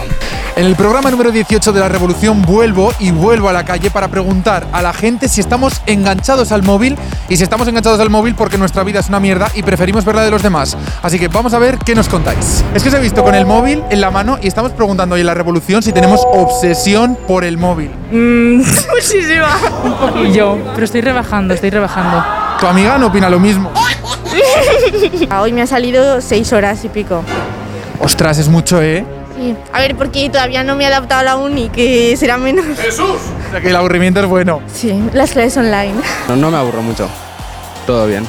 [0.57, 4.09] En el programa número 18 de la Revolución vuelvo y vuelvo a la calle para
[4.09, 6.97] preguntar a la gente si estamos enganchados al móvil
[7.29, 10.17] y si estamos enganchados al móvil porque nuestra vida es una mierda y preferimos ver
[10.17, 10.77] la de los demás.
[11.03, 12.65] Así que vamos a ver qué nos contáis.
[12.75, 15.21] Es que os he visto con el móvil en la mano y estamos preguntando hoy
[15.23, 16.21] en la Revolución si tenemos
[16.61, 17.91] obsesión por el móvil.
[18.11, 19.57] Muchísima.
[19.83, 22.23] Un poquillo, pero estoy rebajando, estoy rebajando.
[22.61, 23.73] Tu amiga no opina lo mismo.
[25.41, 27.23] Hoy me ha salido seis horas y pico.
[27.99, 29.07] Ostras, es mucho, ¿eh?
[29.39, 29.57] Sí.
[29.73, 32.67] A ver, porque todavía no me he adaptado a la uni, que será menos.
[32.67, 34.61] O sea que el aburrimiento es bueno.
[34.71, 35.95] Sí, las clases online.
[36.29, 37.09] No, no me aburro mucho.
[37.87, 38.27] Todo bien.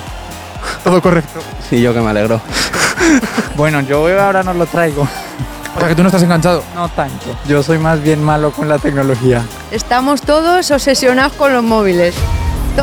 [0.86, 1.39] Todo correcto.
[1.70, 2.39] Y yo que me alegro.
[3.58, 5.06] Bueno, yo ahora no lo traigo.
[5.76, 6.64] O sea que tú no estás enganchado.
[6.76, 7.26] No tanto.
[7.48, 9.44] Yo soy más bien malo con la tecnología.
[9.72, 12.14] Estamos todos obsesionados con los móviles.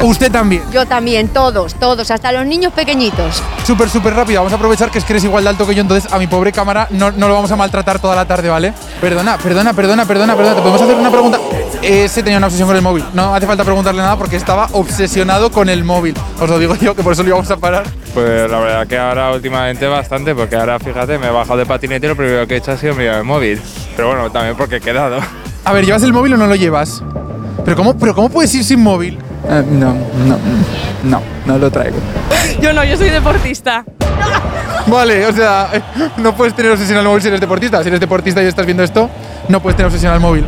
[0.03, 0.63] Usted también.
[0.73, 3.43] Yo también, todos, todos, hasta los niños pequeñitos.
[3.65, 4.41] Súper, súper rápido.
[4.41, 6.27] Vamos a aprovechar que es que eres igual de alto que yo, entonces a mi
[6.27, 8.73] pobre cámara no, no lo vamos a maltratar toda la tarde, ¿vale?
[9.01, 10.55] Perdona, perdona, perdona, perdona, perdona.
[10.55, 11.39] ¿Te podemos hacer una pregunta?
[11.83, 13.05] Ese tenía una obsesión con el móvil.
[13.15, 16.15] No hace falta preguntarle nada porque estaba obsesionado con el móvil.
[16.41, 17.85] Os lo digo yo, que por eso lo íbamos a parar.
[18.15, 22.07] Pues la verdad que ahora últimamente bastante, porque ahora fíjate, me he bajado de patinete
[22.07, 23.61] y lo primero que he hecho ha sido mirar el móvil.
[23.97, 25.19] Pero bueno, también porque he quedado.
[25.65, 27.03] A ver, ¿llevas el móvil o no lo llevas?
[27.65, 29.19] ¿Pero cómo, pero cómo puedes ir sin móvil?
[29.49, 29.95] Eh, no,
[30.27, 30.39] no,
[31.05, 31.97] no, no lo traigo.
[32.61, 33.85] Yo no, yo soy deportista.
[34.87, 35.71] Vale, o sea,
[36.17, 37.83] no puedes tener obsesión al móvil si eres deportista.
[37.83, 39.09] Si eres deportista y estás viendo esto,
[39.49, 40.47] no puedes tener obsesión al móvil.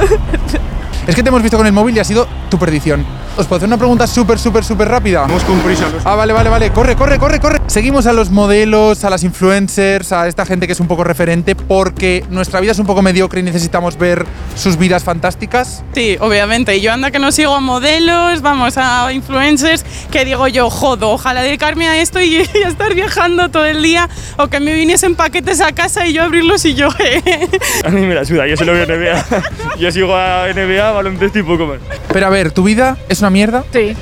[1.06, 3.04] es que te hemos visto con el móvil y ha sido tu perdición.
[3.36, 5.22] ¿Os puedo hacer una pregunta súper, súper, súper rápida?
[5.22, 5.86] Vamos con prisa.
[6.04, 6.70] Ah, vale, vale, vale.
[6.70, 7.60] Corre, corre, corre, corre.
[7.66, 11.56] Seguimos a los modelos, a las influencers, a esta gente que es un poco referente
[11.56, 15.82] porque nuestra vida es un poco mediocre y necesitamos ver sus vidas fantásticas.
[15.94, 16.76] Sí, obviamente.
[16.76, 21.10] Y yo anda que no sigo a modelos, vamos, a influencers, que digo yo, jodo,
[21.10, 25.16] ojalá dedicarme a esto y, y estar viajando todo el día o que me viniesen
[25.16, 26.88] paquetes a casa y yo abrirlos y yo...
[27.84, 29.24] A mí me la suda, yo solo veo NBA.
[29.78, 31.78] Yo sigo a NBA, baloncesto y poco más.
[32.12, 33.64] Pero a ver, ¿tu vida es una mierda?
[33.72, 33.96] Sí.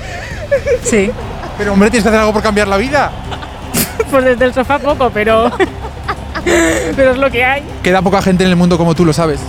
[0.82, 1.11] Sí.
[1.56, 3.12] Pero hombre, tienes que hacer algo por cambiar la vida.
[4.11, 5.50] Pues desde el sofá poco, pero.
[6.96, 7.62] pero es lo que hay.
[7.82, 9.40] Queda poca gente en el mundo como tú lo sabes.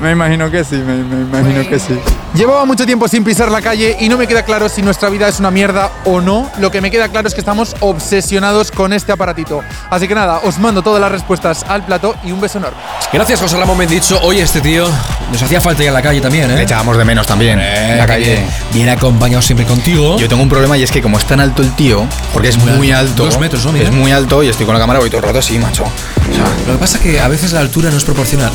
[0.00, 1.98] Me imagino que sí, me, me imagino que sí.
[2.36, 5.26] Llevaba mucho tiempo sin pisar la calle y no me queda claro si nuestra vida
[5.26, 6.50] es una mierda o no.
[6.58, 9.62] Lo que me queda claro es que estamos obsesionados con este aparatito.
[9.88, 12.76] Así que nada, os mando todas las respuestas al plato y un beso enorme.
[13.10, 14.20] Gracias, José Ramón Mendicho.
[14.22, 14.86] Oye, este tío
[15.32, 16.56] nos hacía falta ir a la calle también, ¿eh?
[16.56, 17.58] Le echábamos de menos también.
[17.58, 18.44] en la calle.
[18.70, 20.18] Viene acompañado siempre contigo.
[20.18, 22.58] Yo tengo un problema y es que como es tan alto el tío, porque es
[22.58, 23.22] Muy muy, alto.
[23.22, 25.26] alto, Dos metros, ¿no, es muy alto y estoy con la cámara voy todo el
[25.26, 25.84] rato así, macho.
[25.84, 28.52] O sea, Lo que pasa es que a veces la altura no es proporcional.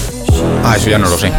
[0.64, 1.32] ah, eso ya no lo sé.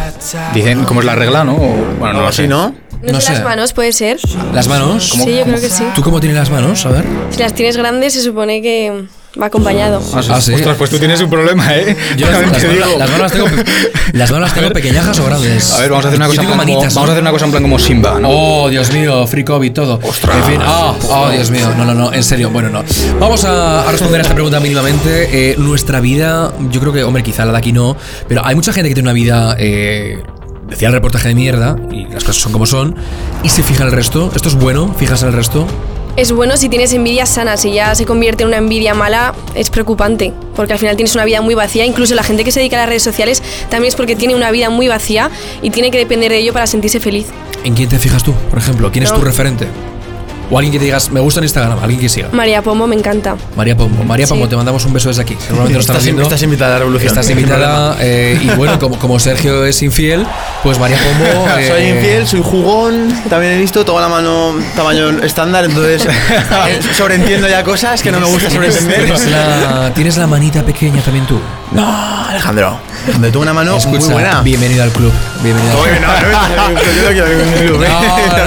[0.53, 1.53] Dicen cómo es la regla, ¿no?
[1.53, 2.47] O- bueno, no lo sé.
[2.47, 2.75] ¿no?
[3.01, 3.33] No, No sé, sé.
[3.33, 4.17] las manos, puede ser.
[4.53, 5.09] ¿Las manos?
[5.09, 5.83] Sí, yo creo que sí.
[5.93, 6.85] ¿Tú cómo tienes las manos?
[6.85, 7.03] A ver.
[7.31, 9.03] Si las tienes grandes, se supone que
[9.41, 10.01] va acompañado.
[10.13, 10.53] Ah, sí.
[10.53, 11.97] Ostras, pues tú tienes un problema, ¿eh?
[12.15, 12.85] Yo las, las digo.
[12.97, 13.47] las manos las tengo,
[14.13, 15.73] las manos las tengo pequeñajas o grandes.
[15.73, 17.21] A ver, vamos a hacer una cosa, en tengo plan como, manitas, vamos a hacer
[17.23, 18.29] una cosa en plan como Simba, ¿no?
[18.29, 19.99] Oh, Dios mío, free COVID, todo.
[20.03, 20.37] Ostras.
[20.37, 22.83] En fin, ah, oh, Dios mío, no, no, no, en serio, bueno, no.
[23.19, 25.51] Vamos a, a responder a esta pregunta mínimamente.
[25.51, 28.71] Eh, nuestra vida, yo creo que, hombre, quizá la de aquí no, pero hay mucha
[28.71, 30.21] gente que tiene una vida, eh,
[30.73, 32.95] decía el reportaje de mierda, y las cosas son como son,
[33.43, 34.31] y se fija en el resto.
[34.35, 34.93] ¿Esto es bueno?
[34.97, 35.67] ¿Fijas en el resto?
[36.15, 39.69] Es bueno si tienes envidia sana, si ya se convierte en una envidia mala, es
[39.69, 42.77] preocupante, porque al final tienes una vida muy vacía, incluso la gente que se dedica
[42.77, 45.31] a las redes sociales también es porque tiene una vida muy vacía
[45.61, 47.27] y tiene que depender de ello para sentirse feliz.
[47.63, 48.91] ¿En quién te fijas tú, por ejemplo?
[48.91, 49.67] ¿Quién es tu referente?
[50.53, 52.27] O alguien que te digas, me gusta en Instagram, alguien que siga.
[52.31, 53.35] María Pombo me encanta.
[53.55, 54.03] María Pombo.
[54.03, 54.33] María Sí.
[54.33, 55.35] Pombo, te mandamos un beso desde aquí.
[55.39, 56.21] Seguramente lo estás Estás, viendo.
[56.21, 57.09] estás invitada a la revolución.
[57.09, 60.27] Estás invitada eh, y bueno, como, como Sergio es infiel,
[60.61, 61.25] pues María Pombo...
[61.43, 61.59] problema.
[61.59, 66.79] eh, Soy infiel, soy jugón, también he visto, toda la mano tamaño estándar, entonces eh,
[66.95, 69.05] sobreentiendo ya cosas que no me gusta sobreentender.
[69.05, 71.39] Tienes la, tienes la manita pequeña también tú.
[71.71, 72.77] No, Alejandro.
[73.05, 74.41] Alejandro, tengo una mano Escucha, muy buena.
[74.43, 75.11] bienvenido al club.
[75.41, 76.01] Bienvenido al club.
[76.01, 77.83] no, no, no, no.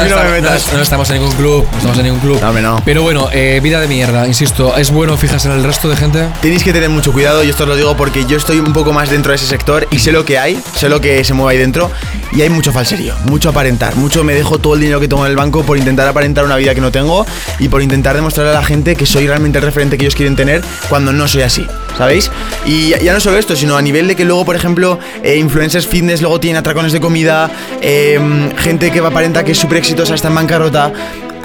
[0.07, 1.67] No, no, no estamos, no- no en ningún club.
[1.83, 2.41] No en ningún club.
[2.41, 2.83] No, hombre, no.
[2.85, 4.77] Pero bueno, eh, vida de mierda, insisto.
[4.77, 6.29] ¿Es bueno fijarse en el resto de gente?
[6.41, 8.93] Tenéis que tener mucho cuidado y esto os lo digo porque yo estoy un poco
[8.93, 11.55] más dentro de ese sector y sé lo que hay, sé lo que se mueve
[11.55, 11.91] ahí dentro
[12.33, 15.31] y hay mucho falserío, mucho aparentar, mucho me dejo todo el dinero que tengo en
[15.31, 17.25] el banco por intentar aparentar una vida que no tengo
[17.59, 20.37] y por intentar demostrarle a la gente que soy realmente el referente que ellos quieren
[20.37, 22.31] tener cuando no soy así, ¿sabéis?
[22.65, 25.87] Y ya no solo esto, sino a nivel de que luego, por ejemplo, eh, influencers
[25.87, 28.19] fitness luego tienen atracones de comida, eh,
[28.59, 30.93] gente que aparenta que es súper exitosa está en bancarrota.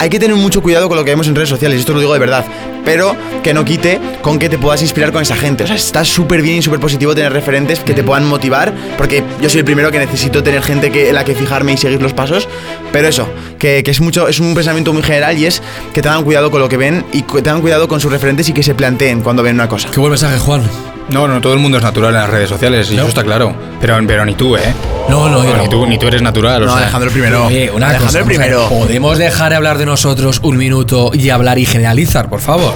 [0.02, 2.12] Hay que tener mucho cuidado con lo que vemos en redes sociales, esto lo digo
[2.12, 2.44] de verdad,
[2.84, 5.62] pero que no quite con que te puedas inspirar con esa gente.
[5.62, 9.22] O sea, está súper bien y súper positivo tener referentes que te puedan motivar, porque
[9.40, 12.02] yo soy el primero que necesito tener gente que, en la que fijarme y seguir
[12.02, 12.48] los pasos,
[12.92, 13.28] pero eso,
[13.60, 15.62] que, es mucho, es un pensamiento muy general y es
[15.92, 18.64] que tengan cuidado con lo que ven y tengan cuidado con sus referentes y que
[18.64, 19.88] se planteen cuando ven una cosa.
[19.92, 20.91] Qué buen mensaje, Juan.
[21.10, 23.54] No, no, todo el mundo es natural en las redes sociales, y eso está claro.
[23.80, 24.72] Pero, pero ni tú, ¿eh?
[25.08, 26.62] No, no, yo ni tú, ni tú eres natural.
[26.62, 26.82] o No, sea.
[26.82, 27.46] Alejandro el primero.
[27.46, 28.68] Oye, una Alejandro cosa, primero.
[28.68, 32.72] ¿Podemos dejar de hablar de nosotros un minuto y hablar y generalizar, por favor?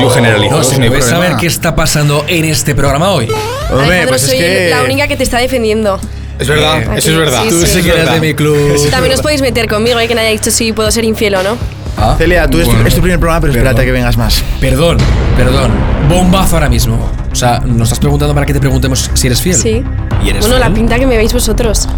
[0.00, 1.24] Yo generalizo, No, ¿se no hay puede problema.
[1.24, 3.28] saber qué está pasando en este programa hoy?
[3.70, 4.68] Hombre, Alejandro, pues es soy que...
[4.70, 5.98] la única que te está defendiendo.
[6.38, 7.42] Es verdad, Eh, eso es verdad.
[7.42, 7.66] sí, Tú sí.
[7.66, 8.90] sí que eres de mi club.
[8.90, 10.06] También os podéis meter conmigo, ¿eh?
[10.06, 11.56] que nadie ha dicho si puedo ser infiel o no.
[11.96, 12.86] Ah, Celia, tú es, Bueno.
[12.86, 13.86] es tu primer programa, pero espérate Perdón.
[13.86, 14.42] que vengas más.
[14.60, 14.96] Perdón,
[15.36, 15.70] perdón.
[16.08, 17.10] Bombazo ahora mismo.
[17.32, 19.56] O sea, nos estás preguntando para que te preguntemos si eres fiel.
[19.56, 19.82] Sí.
[20.24, 21.88] ¿Y eres Bueno, la pinta que me veis vosotros.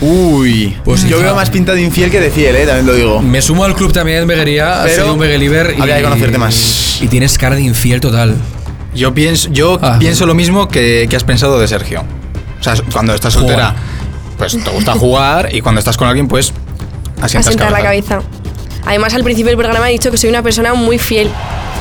[0.00, 1.26] Uy, Pues yo hija.
[1.26, 3.22] veo más pinta de infiel que de fiel, eh, también lo digo.
[3.22, 4.84] Me sumo al club también, Beguería.
[4.94, 5.74] Soy un Begeliver.
[5.76, 6.98] y- habría que conocerte más.
[7.00, 8.34] Y tienes cara de infiel total.
[8.94, 9.96] Yo pienso, yo Ah.
[9.98, 12.04] pienso lo mismo que, que has pensado de Sergio.
[12.60, 13.74] O sea, cuando estás soltera, Jugar.
[14.38, 16.52] pues te gusta jugar y cuando estás con alguien, pues
[17.20, 18.16] asientas Asentar la cabeza.
[18.16, 18.28] cabeza.
[18.86, 21.30] Además, al principio del programa he dicho que soy una persona muy fiel.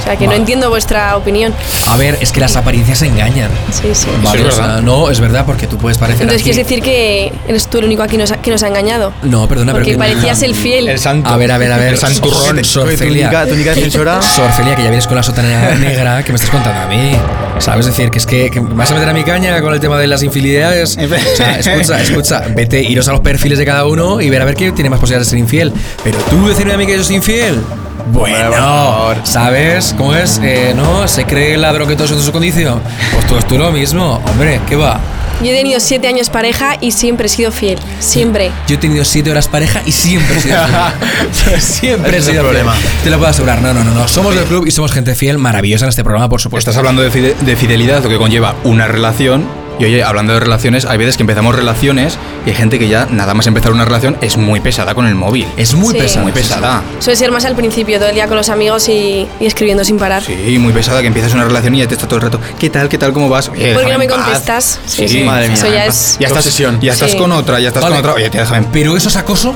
[0.03, 0.37] O sea, que Vale.
[0.37, 1.53] no entiendo vuestra opinión.
[1.89, 3.49] A ver, es que las apariencias engañan.
[3.71, 4.07] Sí, sí.
[4.21, 6.83] Vale, es o sea, no, es verdad, porque tú puedes parecer Entonces, aquí- ¿quieres decir
[6.83, 9.13] que eres tú el único aquí nos ha- que nos ha engañado?
[9.23, 9.99] No, perdona, Porque pero...
[9.99, 10.89] parecías el fiel.
[10.89, 11.29] El santo.
[11.29, 11.93] A ver, a ver, a ver.
[11.93, 12.63] El santurrón.
[12.65, 13.29] Sorcelia.
[13.29, 14.21] túnica- túnica defensora.
[14.21, 17.15] Sorcelia, que ya vienes con la sotana negra que me estás contando a mí.
[17.59, 17.85] ¿Sabes?
[17.87, 19.79] Es decir, que es que, que me vas a meter a mi caña con el
[19.79, 20.97] tema de las infidelidades.
[21.33, 22.41] O sea, escucha, escucha.
[22.55, 24.99] Vete, iros a los perfiles de cada uno y ver a ver quién tiene más
[24.99, 25.71] posibilidades de ser infiel.
[26.03, 27.61] Pero tú decirme a mí que yo soy infiel.
[28.07, 29.15] Bueno.
[29.23, 30.39] ¿sabes cómo es?
[30.43, 31.07] Eh, ¿No?
[31.07, 32.81] ¿Se cree el ladrón que todo es en su condición?
[33.13, 34.21] Pues tú es tú lo mismo.
[34.29, 34.99] Hombre, ¿qué va?
[35.41, 37.79] Yo he tenido siete años pareja y siempre he sido fiel.
[37.99, 38.51] Siempre.
[38.67, 41.59] Yo he tenido 7 horas pareja y siempre he sido fiel.
[41.61, 42.43] siempre he el sido fiel.
[42.45, 42.73] problema.
[43.03, 43.61] Te lo puedo asegurar.
[43.61, 44.07] No, no, no, no.
[44.07, 46.69] Somos del club y somos gente fiel, maravillosa en este programa, por supuesto.
[46.69, 49.45] Estás hablando de, fide- de fidelidad, lo que conlleva una relación.
[49.79, 53.07] Y oye, hablando de relaciones, hay veces que empezamos relaciones y hay gente que ya
[53.09, 55.47] nada más empezar una relación es muy pesada con el móvil.
[55.57, 55.99] Es muy Sí.
[55.99, 56.23] pesada.
[56.23, 56.81] Muy pesada.
[56.99, 59.97] Suele ser más al principio, todo el día con los amigos y, y escribiendo sin
[59.97, 60.21] parar.
[60.23, 62.39] Sí, muy pesada que empiezas una relación y ya te está todo el rato.
[62.59, 62.87] ¿Qué tal?
[62.87, 63.13] ¿Qué tal?
[63.13, 63.49] ¿Cómo vas?
[63.49, 64.79] Oye, ¿Por qué no me contestas?
[64.85, 65.23] Sí, Sí, sí.
[65.23, 65.57] madre mía.
[65.57, 66.79] Eso ya es Ya estás, obsesión.
[66.79, 67.17] ya estás Sí.
[67.17, 67.95] con otra, ya estás Vale.
[67.95, 68.13] con otra.
[68.13, 68.67] Oye, te déjame.
[68.71, 69.55] Pero eso es acoso.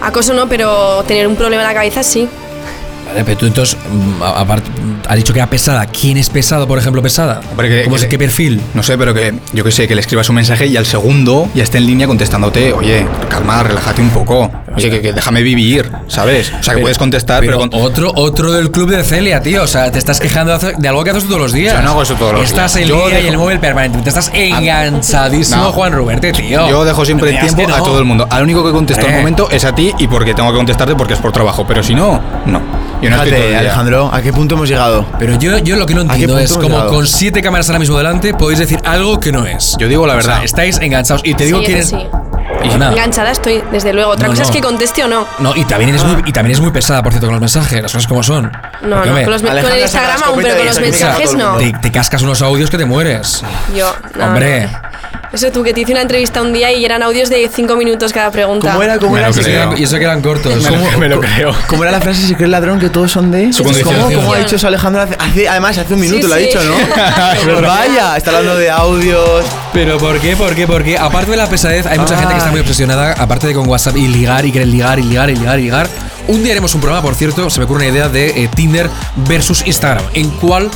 [0.00, 2.28] acoso no, pero tener un problema en la cabeza sí.
[3.12, 4.70] Vale, pero tú entonces, mm, aparte,
[5.06, 5.84] has dicho que era pesada.
[5.86, 7.40] ¿Quién es pesado, por ejemplo, pesada?
[7.50, 8.60] Hombre, que- ¿Cómo es, ¿Qué perfil?
[8.72, 11.48] No sé, pero que yo que sé, que le escribas un mensaje y al segundo
[11.54, 14.50] ya esté en línea contestándote, oye, calma, relájate un poco.
[14.74, 16.50] Oye, que, que déjame vivir, ¿sabes?
[16.58, 19.62] O sea, que puedes contestar, pero, Pero con- otro, otro del club de Celia, tío.
[19.62, 21.74] O sea, te estás quejando de, algo que haces todos los días.
[21.74, 22.84] Yo no hago eso todos los Estás días.
[22.84, 24.08] en Yo línea y dejo- el móvil permanentemente.
[24.08, 25.72] Estás enganchadísimo, No.
[25.72, 26.68] Juan Ruberte, tío.
[26.70, 28.26] Yo dejo siempre No el tiempo a todo el mundo.
[28.30, 31.14] Al único que contesto al momento es a ti y porque tengo que contestarte porque
[31.14, 31.66] es por trabajo.
[31.66, 32.60] Pero si no, no.
[33.02, 33.58] Yo no estoy todo el Fíjate, día.
[33.58, 35.04] Alejandro, ¿a qué punto hemos llegado?
[35.18, 36.90] Pero yo, yo lo que no entiendo punto es hemos como llegado?
[36.94, 39.76] con siete cámaras ahora mismo delante podéis decir algo que no es.
[39.78, 40.44] Yo digo la O sea, verdad.
[40.44, 41.22] estáis enganchados.
[41.24, 42.02] Y te digo Sí, quién eso es.
[42.02, 42.08] sí.
[42.62, 42.90] Perdona.
[42.92, 44.12] Enganchada estoy, desde luego.
[44.12, 44.48] Otra No, cosa no.
[44.48, 45.26] es que conteste o no.
[45.40, 47.82] No, y también, eres muy, y también es muy pesada, por cierto, con los mensajes.
[47.82, 48.44] Las cosas como son.
[48.44, 50.66] No, Porque, no, hombre, con, los, con Alejandra el saca la Instagram aún, pero con
[50.66, 51.56] los mensajes el no.
[51.56, 53.42] te, te cascas unos audios que te mueres.
[53.76, 54.68] Yo, no, Hombre.
[55.32, 58.12] Eso tú, que te hice una entrevista un día y eran audios de 5 minutos
[58.12, 58.70] cada pregunta.
[58.72, 58.98] ¿Cómo era?
[58.98, 59.28] ¿Cómo Me era?
[59.30, 59.62] lo Y eso, que creo.
[59.62, 60.54] eran, y eso que eran cortos.
[60.62, 61.54] Me lo- ¿Cómo- me lo creo.
[61.68, 63.50] ¿Cómo era la frase si crees ladrón que todos son de?
[63.52, 64.10] Su ¿Cómo.
[64.14, 65.00] ¿Cómo ha dicho eso Alejandro?
[65.02, 66.44] hace- hace- además, hace un Sí, minuto lo ha sí.
[66.44, 66.74] dicho, ¿no?
[67.66, 69.44] Vaya, está hablando de audios.
[69.72, 70.36] Pero ¿por qué?
[70.36, 70.66] ¿Por qué?
[70.66, 73.66] Porque aparte de la pesadez, hay mucha gente que está muy obsesionada, aparte de con
[73.68, 75.88] WhatsApp y ligar y querer ligar y ligar y ligar y ligar.
[76.28, 78.88] Un día haremos un programa, por cierto, se me ocurre una idea de eh, Tinder
[79.28, 80.04] versus Instagram.
[80.14, 80.70] ¿En cuál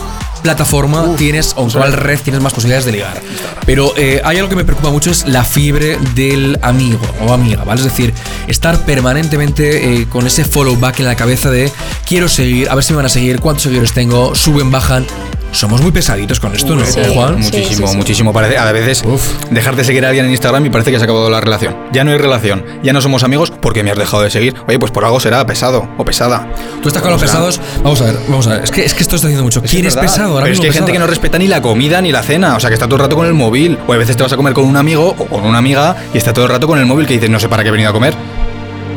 [0.47, 3.21] plataforma tienes o en cuál red tienes más posibilidades de ligar?
[3.65, 7.65] Pero eh, hay algo que me preocupa mucho es la fiebre del amigo o amiga,
[7.65, 7.81] ¿vale?
[7.81, 8.15] Es decir,
[8.47, 11.73] estar permanentemente eh, con ese follow back en la cabeza de
[12.07, 15.05] quiero seguir, a ver si me van a seguir, cuántos seguidores tengo, suben, bajan.
[15.53, 17.01] Somos muy pesaditos con esto, ¿no, Sí.
[17.15, 17.43] Juan?
[17.43, 17.97] Sí, Muchísimo, sí, sí.
[17.97, 18.33] muchísimo.
[18.33, 19.03] Parece, a veces
[19.51, 21.75] dejar de seguir a alguien en Instagram y parece que se ha acabado la relación.
[21.93, 24.55] Ya no hay relación, ya no somos amigos porque me has dejado de seguir.
[24.69, 26.47] Oye, pues por algo será pesado o pesada.
[26.83, 27.61] Tú estás con los pesados.
[27.83, 28.65] Vamos a ver, vamos a ver.
[28.65, 29.63] Es que, es que esto está diciendo mucho.
[29.63, 30.11] ¿Quién es, verdad.
[30.11, 30.33] pesado?
[30.33, 30.93] Ahora Pero es que hay gente pesada?
[30.93, 32.57] que no respeta ni la comida ni la cena.
[32.57, 33.79] O sea, que está todo el rato con el móvil.
[33.87, 36.19] O a veces te vas a comer con un amigo o con una amiga y
[36.19, 37.91] está todo el rato con el móvil que dices, no sé para qué he venido
[37.91, 38.15] a comer.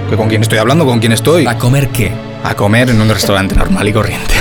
[0.09, 0.85] ¿Que ¿Con quién estoy hablando?
[0.85, 1.45] ¿Con quién estoy?
[1.47, 2.11] ¿A comer qué?
[2.41, 4.33] a comer en un restaurante normal y corriente.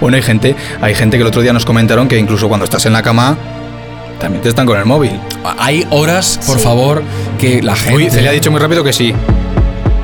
[0.00, 2.86] Bueno, hay gente, hay gente que el otro día nos comentaron que incluso cuando estás
[2.86, 3.36] en la cama
[4.18, 5.12] también te están con el móvil.
[5.58, 6.64] Hay horas, por Sí.
[6.64, 7.02] favor,
[7.38, 7.94] que la gente.
[7.96, 9.14] Uy, se le ha dicho muy rápido que sí.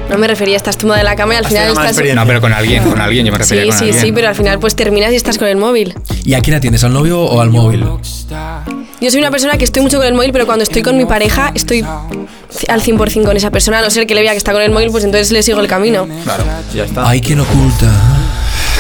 [0.09, 2.15] No me refería, estás tumbada en la cama y al Has final estás.
[2.15, 4.01] No, pero con alguien, con alguien, yo me refería Sí, con sí, alguien.
[4.03, 5.95] sí, pero al final pues terminas y estás con el móvil.
[6.25, 6.85] ¿Y a quién atiendes?
[6.85, 7.85] ¿Al novio o al móvil?
[9.01, 11.05] Yo soy una persona que estoy mucho con el móvil, pero cuando estoy con mi
[11.07, 11.85] pareja estoy
[12.69, 13.81] al 100% con esa persona.
[13.81, 15.61] A no ser que le vea que está con el móvil, pues entonces le sigo
[15.61, 16.07] el camino.
[16.25, 17.09] Claro, ya está.
[17.09, 17.91] Hay quien oculta.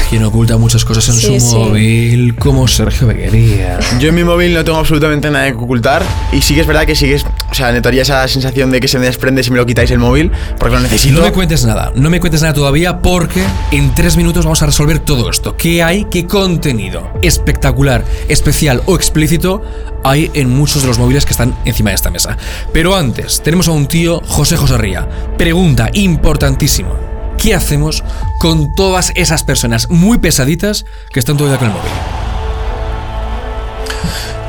[0.08, 1.56] Quien oculta muchas cosas en Sí, su sí.
[1.56, 3.80] móvil, como Sergio Beguería.
[3.98, 6.86] Yo en mi móvil no tengo absolutamente nada que ocultar y sí que es verdad
[6.86, 9.66] que sigues, o sea, notaría esa sensación de que se me desprende si me lo
[9.66, 11.18] quitáis el móvil, porque lo necesito.
[11.18, 13.42] No me cuentes nada, no me cuentes nada todavía porque
[13.72, 15.56] en tres minutos vamos a resolver todo esto.
[15.56, 16.04] ¿Qué hay?
[16.08, 19.62] ¿Qué contenido espectacular, especial o explícito
[20.04, 22.36] hay en muchos de los móviles que están encima de esta mesa?
[22.72, 25.08] Pero antes, tenemos a un tío, José Joserría.
[25.36, 26.90] Pregunta importantísima.
[27.38, 28.02] ¿Qué hacemos
[28.38, 31.92] con todas esas personas muy pesaditas que están todo el día con el móvil?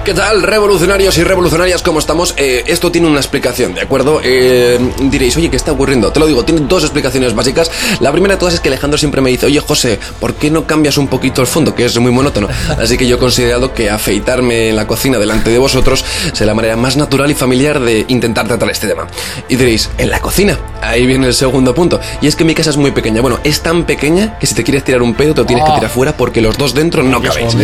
[0.07, 1.81] ¿Qué tal, revolucionarios y revolucionarias?
[1.81, 2.33] ¿Cómo estamos?
[2.37, 4.21] Eh, esto tiene una explicación, ¿de acuerdo?
[4.23, 6.13] Eh, diréis, oye, ¿qué está ocurriendo?
[6.13, 7.69] Te lo digo, tiene dos explicaciones básicas.
[7.99, 10.65] La primera de todas es que Alejandro siempre me dice, oye, José, ¿por qué no
[10.65, 11.75] cambias un poquito el fondo?
[11.75, 12.47] Que es muy monótono.
[12.81, 16.53] Así que yo he considerado que afeitarme en la cocina delante de vosotros será la
[16.53, 19.07] manera más natural y familiar de intentar tratar este tema.
[19.49, 20.57] Y diréis, ¿en la cocina?
[20.81, 21.99] Ahí viene el segundo punto.
[22.21, 23.19] Y es que mi casa es muy pequeña.
[23.19, 25.71] Bueno, es tan pequeña que si te quieres tirar un pedo, te lo tienes que
[25.73, 27.55] tirar fuera porque los dos dentro no cabéis.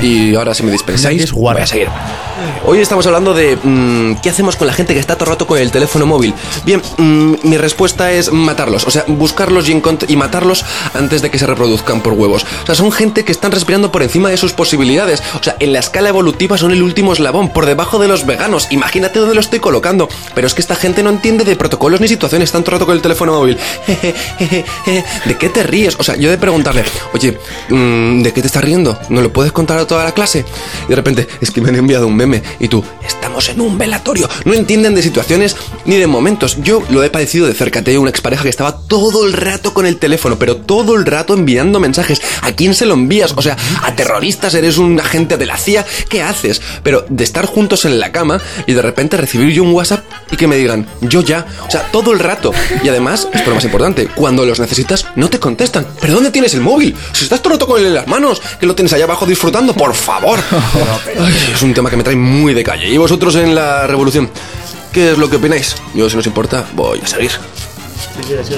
[0.04, 2.25] Y ahora, si me dispensáis, voy a seguir.
[2.64, 5.46] Hoy estamos hablando de mm, qué hacemos con la gente que está todo el rato
[5.46, 6.34] con el teléfono móvil.
[6.64, 11.38] Bien, mm, mi respuesta es matarlos, o sea, buscarlos y, y matarlos antes de que
[11.38, 12.44] se reproduzcan por huevos.
[12.62, 15.22] O sea, son gente que están respirando por encima de sus posibilidades.
[15.38, 18.68] O sea, en la escala evolutiva son el último eslabón, por debajo de los veganos.
[18.70, 20.08] Imagínate dónde lo estoy colocando.
[20.34, 23.02] Pero es que esta gente no entiende de protocolos ni situaciones, el rato con el
[23.02, 23.58] teléfono móvil.
[25.24, 25.96] ¿De qué te ríes?
[25.98, 28.98] O sea, yo de preguntarle, oye, mm, ¿de qué te estás riendo?
[29.08, 30.44] ¿No lo puedes contar a toda la clase?
[30.86, 33.60] Y de repente, es que me han enviado un meme FM y tú, estamos en
[33.60, 34.28] un velatorio.
[34.44, 36.58] No entienden de situaciones ni de momentos.
[36.62, 37.82] Yo lo he padecido de cerca.
[37.82, 41.34] Tenía una expareja que estaba todo el rato con el teléfono, pero todo el rato
[41.34, 42.20] enviando mensajes.
[42.42, 43.34] ¿A quién se lo envías?
[43.36, 46.60] O sea, a terroristas, eres un agente de la CIA, ¿qué haces?
[46.82, 50.36] Pero de estar juntos en la cama y de repente recibir yo un WhatsApp y
[50.36, 51.46] que me digan, yo ya.
[51.66, 52.52] O sea, todo el rato.
[52.82, 55.86] Y además, esto es lo más importante, cuando los necesitas no te contestan.
[56.00, 56.94] ¿Pero dónde tienes el móvil?
[57.12, 59.26] Si estás todo el rato con él en las manos, que lo tienes allá abajo
[59.26, 60.38] disfrutando, por favor.
[61.20, 62.88] Ay, es un tema que me trae muy de calle.
[62.88, 64.30] ¿Y vosotros en la revolución?
[64.92, 65.76] ¿Qué es lo que opináis?
[65.94, 67.30] Yo, si nos importa, voy a seguir.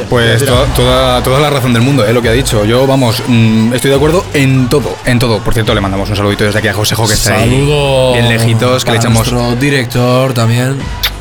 [0.09, 2.13] Pues to- toda, toda la razón del mundo, ¿eh?
[2.13, 2.65] lo que ha dicho.
[2.65, 5.39] Yo, vamos, mm, estoy de acuerdo en todo, en todo.
[5.41, 8.85] Por cierto, le mandamos un saludito desde aquí a Josejo, que está ahí bien lejitos,
[8.85, 9.31] que le echamos...
[9.33, 10.79] nuestro director también.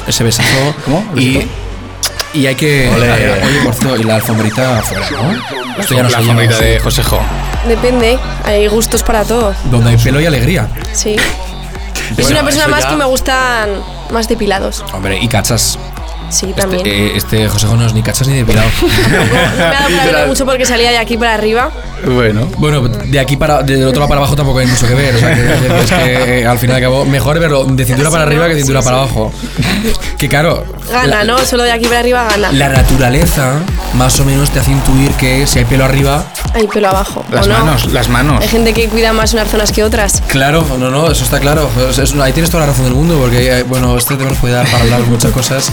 [0.07, 0.75] Ese besazo.
[0.85, 1.03] ¿Cómo?
[1.15, 1.47] Y,
[2.33, 2.89] y hay que.
[2.95, 3.11] Ole.
[3.11, 5.81] Oye, por cierto, y la alfombrita afuera, ¿no?
[5.81, 6.79] Esto ya no la alfombrita de.
[6.79, 7.19] Josejo.
[7.67, 9.53] Depende, hay gustos para todo.
[9.71, 10.69] Donde hay pelo y alegría.
[10.93, 11.15] Sí.
[12.11, 13.69] Es Bueno, una persona más ya- que me gustan
[14.11, 14.83] más depilados.
[14.93, 15.77] Hombre, y cachas.
[16.29, 16.81] Sí, también.
[16.85, 18.67] Eh, este Josejo no es ni cachas ni depilado.
[19.57, 21.71] Me ha dado para mucho porque salía de aquí para arriba.
[22.05, 22.47] Bueno.
[22.57, 23.63] Bueno, de aquí para.
[23.63, 25.15] Del otro lado para abajo tampoco hay mucho que ver.
[25.15, 28.11] O sea, que, es que eh, al fin y al cabo, mejor verlo de cintura
[28.11, 29.31] para arriba que de cintura para abajo.
[30.17, 30.63] Que claro.
[30.91, 31.37] Gana, la- ¿no?
[31.39, 32.51] Solo de aquí para arriba gana.
[32.51, 33.53] La naturaleza
[33.95, 37.25] más o menos te hace intuir que si hay pelo arriba, Hay pelo abajo.
[37.29, 37.57] ¿o Las no?
[37.57, 38.41] manos, las manos.
[38.41, 40.21] Hay gente que cuida más unas zonas que otras.
[40.27, 41.69] Claro, no, no, eso está claro.
[41.89, 44.39] Es- es- ahí tienes toda la razón del mundo, porque, eh, bueno, este tema nos
[44.39, 45.71] puede dar para hablar muchas cosas.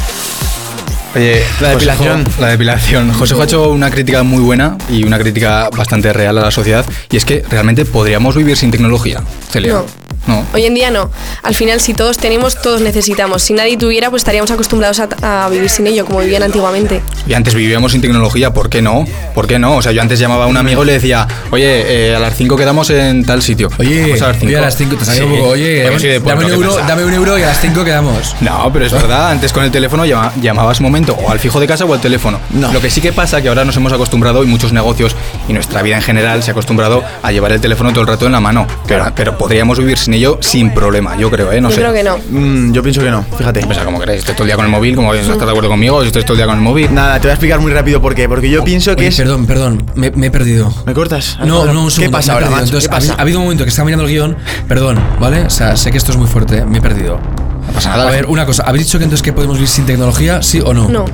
[1.14, 2.24] Oye, La Josejo- depilación.
[2.40, 3.12] la depilación.
[3.12, 6.85] José ha hecho una crítica muy buena y una crítica bastante real a la sociedad.
[7.11, 9.22] Y es que realmente podríamos vivir sin tecnología.
[9.50, 9.74] Celia.
[9.74, 9.87] No.
[10.26, 10.44] No.
[10.54, 11.10] Hoy en día no.
[11.42, 13.42] Al final, si todos tenemos, todos necesitamos.
[13.42, 17.02] Si nadie tuviera, pues estaríamos acostumbrados a, a vivir sin ello, como vivían antiguamente.
[17.26, 19.04] Y antes vivíamos sin tecnología, ¿por qué no?
[19.34, 19.76] ¿Por qué no?
[19.76, 22.37] O sea, yo antes llamaba a un amigo y le decía, oye, eh, a las
[22.37, 23.68] 5 quedamos en tal sitio.
[23.78, 24.46] Oye, a las 5.
[24.46, 27.04] oye, a las 5 te salió un poco, oye, dame, sí, un ¿qué euro, dame
[27.04, 28.37] un euro y a las 5 quedamos.
[28.40, 31.60] No, pero es verdad, antes con el teléfono llama- llamabas un momento o al fijo
[31.60, 32.40] de casa o al teléfono.
[32.72, 35.14] Lo que sí que pasa que ahora nos hemos acostumbrado y muchos negocios
[35.48, 38.26] y nuestra vida en general se ha acostumbrado a llevar el teléfono todo el rato
[38.26, 38.66] en la mano.
[38.87, 41.61] Pero, pero podríamos vivir sin ello sin problema, yo creo, ¿eh?
[41.61, 41.81] No Yo sé.
[41.83, 42.16] creo que no.
[42.31, 43.64] Mm, yo pienso que no, fíjate.
[43.68, 45.68] O sea, como queréis, estés todo el día con el móvil, como estás de acuerdo
[45.68, 46.92] conmigo, si estés todo el día con el móvil.
[46.94, 48.29] Nada, te voy a explicar muy rápido por qué.
[48.29, 49.16] Porque yo pienso que Oye, es.
[49.16, 50.72] Perdón, perdón, me, me he perdido.
[50.87, 51.38] ¿Me cortas?
[51.44, 52.64] No, no, un ¿Qué segundo, pasa me he ahora, macho?
[52.64, 53.18] Entonces, ¿Qué ha habido- pasa?
[53.20, 54.37] Ha habido un momento que estaba mirando el guion,
[54.68, 55.42] perdón, ¿vale?
[55.44, 57.18] O sea, sé que esto es muy fuerte, me he perdido.
[57.66, 58.09] No pasa nada.
[58.09, 60.72] A ver, una cosa, ¿habéis dicho que entonces que podemos vivir sin tecnología, sí o
[60.74, 60.88] no?
[60.88, 61.05] No.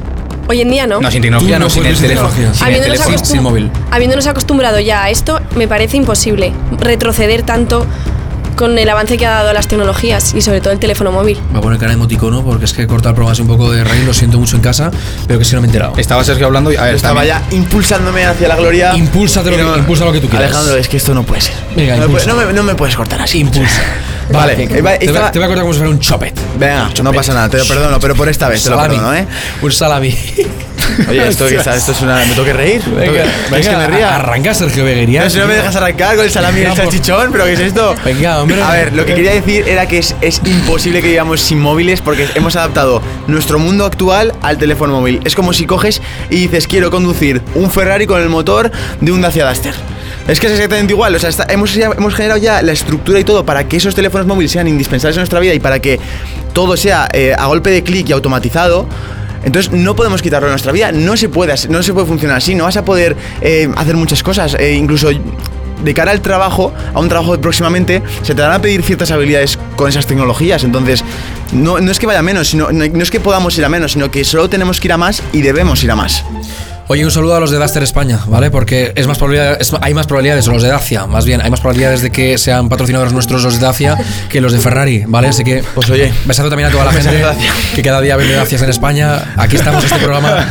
[0.49, 1.01] Hoy en día no.
[1.01, 2.29] No, sin tecnología, no, no sin el teléfono.
[2.29, 2.55] tecnología.
[2.67, 3.19] Sin el teléfono.
[3.25, 3.71] sin móvil.
[3.93, 7.87] habiéndonos acostumbrado ya a esto, me parece imposible retroceder tanto
[8.57, 11.39] con el avance que ha dado las tecnologías y sobre todo el teléfono móvil.
[11.51, 13.49] Voy a poner cara de emoticono porque es que he cortado el programa así un
[13.49, 14.91] poco de raíz, lo siento mucho en casa,
[15.27, 15.95] pero que si no me he enterado.
[15.97, 18.95] Estaba Sergio hablando y a ver, Estaba también- ya impulsándome hacia la gloria.
[18.97, 20.49] Impúlsate lo que- impulsa lo que tú quieras.
[20.51, 21.55] Alejandro, es que esto no puede ser.
[21.77, 22.27] Venga, no, me, impulsa.
[22.27, 23.41] no me- no me puedes cortar así.
[23.41, 23.81] Impulsa.
[24.31, 26.39] Vale, va- te, a- te voy a cortar como si fuera un chopet.
[26.59, 29.27] Venga, no pasa nada, te lo perdono, pero por esta vez te lo perdono, ¿eh?
[29.63, 30.17] Un salami.
[31.09, 32.17] Oye, esto, esto es una.
[32.17, 32.83] Me tengo que reír.
[32.89, 34.17] Me tengo que- ¿Veis que me ría?
[34.17, 35.25] Arranca Sergio Beguería.
[35.25, 37.45] No, si no me dejas arrancar con el salami y el Venga, por- salchichón, pero
[37.45, 37.95] ¿qué es esto?
[38.05, 38.63] Venga, hombre.
[38.63, 42.01] A ver, lo que quería decir era que es, es imposible que vivamos sin móviles
[42.01, 45.21] porque hemos adaptado nuestro mundo actual al teléfono móvil.
[45.25, 46.01] Es como si coges
[46.31, 49.75] y dices, quiero conducir un Ferrari con el motor de un Dacia Duster.
[50.29, 53.19] Es que es exactamente igual, o sea, está- hemos, ya- hemos generado ya la estructura
[53.19, 55.99] y todo para que esos teléfonos móviles sean indispensables en nuestra vida y para que
[56.53, 58.87] todo sea eh, a golpe de clic y automatizado.
[59.45, 62.55] Entonces no podemos quitarlo de nuestra vida, no se puede, no se puede funcionar así,
[62.55, 65.09] no vas a poder eh, hacer muchas cosas, eh, incluso
[65.83, 69.59] de cara al trabajo, a un trabajo próximamente, se te van a pedir ciertas habilidades
[69.77, 70.65] con esas tecnologías.
[70.65, 71.05] Entonces,
[71.53, 73.93] no, no es que vaya menos, sino, no, no es que podamos ir a menos,
[73.93, 76.25] sino que solo tenemos que ir a más y debemos ir a más.
[76.93, 78.51] Oye, un saludo a los de Duster España, ¿vale?
[78.51, 81.49] Porque es más probabilidad, es- hay más probabilidades, o los de Dacia, más bien, hay
[81.49, 83.97] más probabilidades de que sean patrocinadores nuestros los de Dacia
[84.29, 85.29] que los de Ferrari, ¿vale?
[85.29, 87.23] Así que, Pues oye, besazo también a toda la gente
[87.77, 89.35] que cada día vende Dacias en España.
[89.37, 90.49] Aquí estamos en este programa.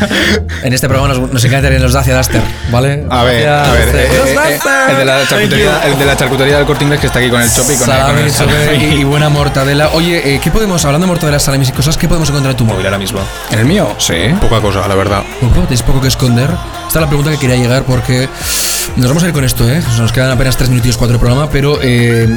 [0.63, 3.03] En este programa nos, nos encanta tener los Dacia Duster, ¿vale?
[3.09, 4.09] A ver, Dacia a ver, eh, eh,
[4.47, 4.59] eh,
[4.91, 7.41] el, de la charcutería, el de la charcutería del corte inglés que está aquí con
[7.41, 9.89] el chope y con, el- con Salami, el y, y buena mortadela.
[9.89, 12.63] Oye, eh, ¿qué podemos, hablando de mortadela, salamis y cosas, qué podemos encontrar en tu
[12.65, 13.19] móvil ahora mismo?
[13.51, 13.93] ¿En el mío?
[13.97, 14.13] Sí.
[14.39, 15.21] Poca cosa, la verdad.
[15.41, 15.59] ¿Poco?
[15.67, 16.28] ¿Tienes poco que esconder?
[16.37, 18.27] Esta es la pregunta que quería llegar porque
[18.95, 19.81] nos vamos a ir con esto, ¿eh?
[19.97, 22.27] Nos quedan apenas 3 minutos 4 de programa, pero eh,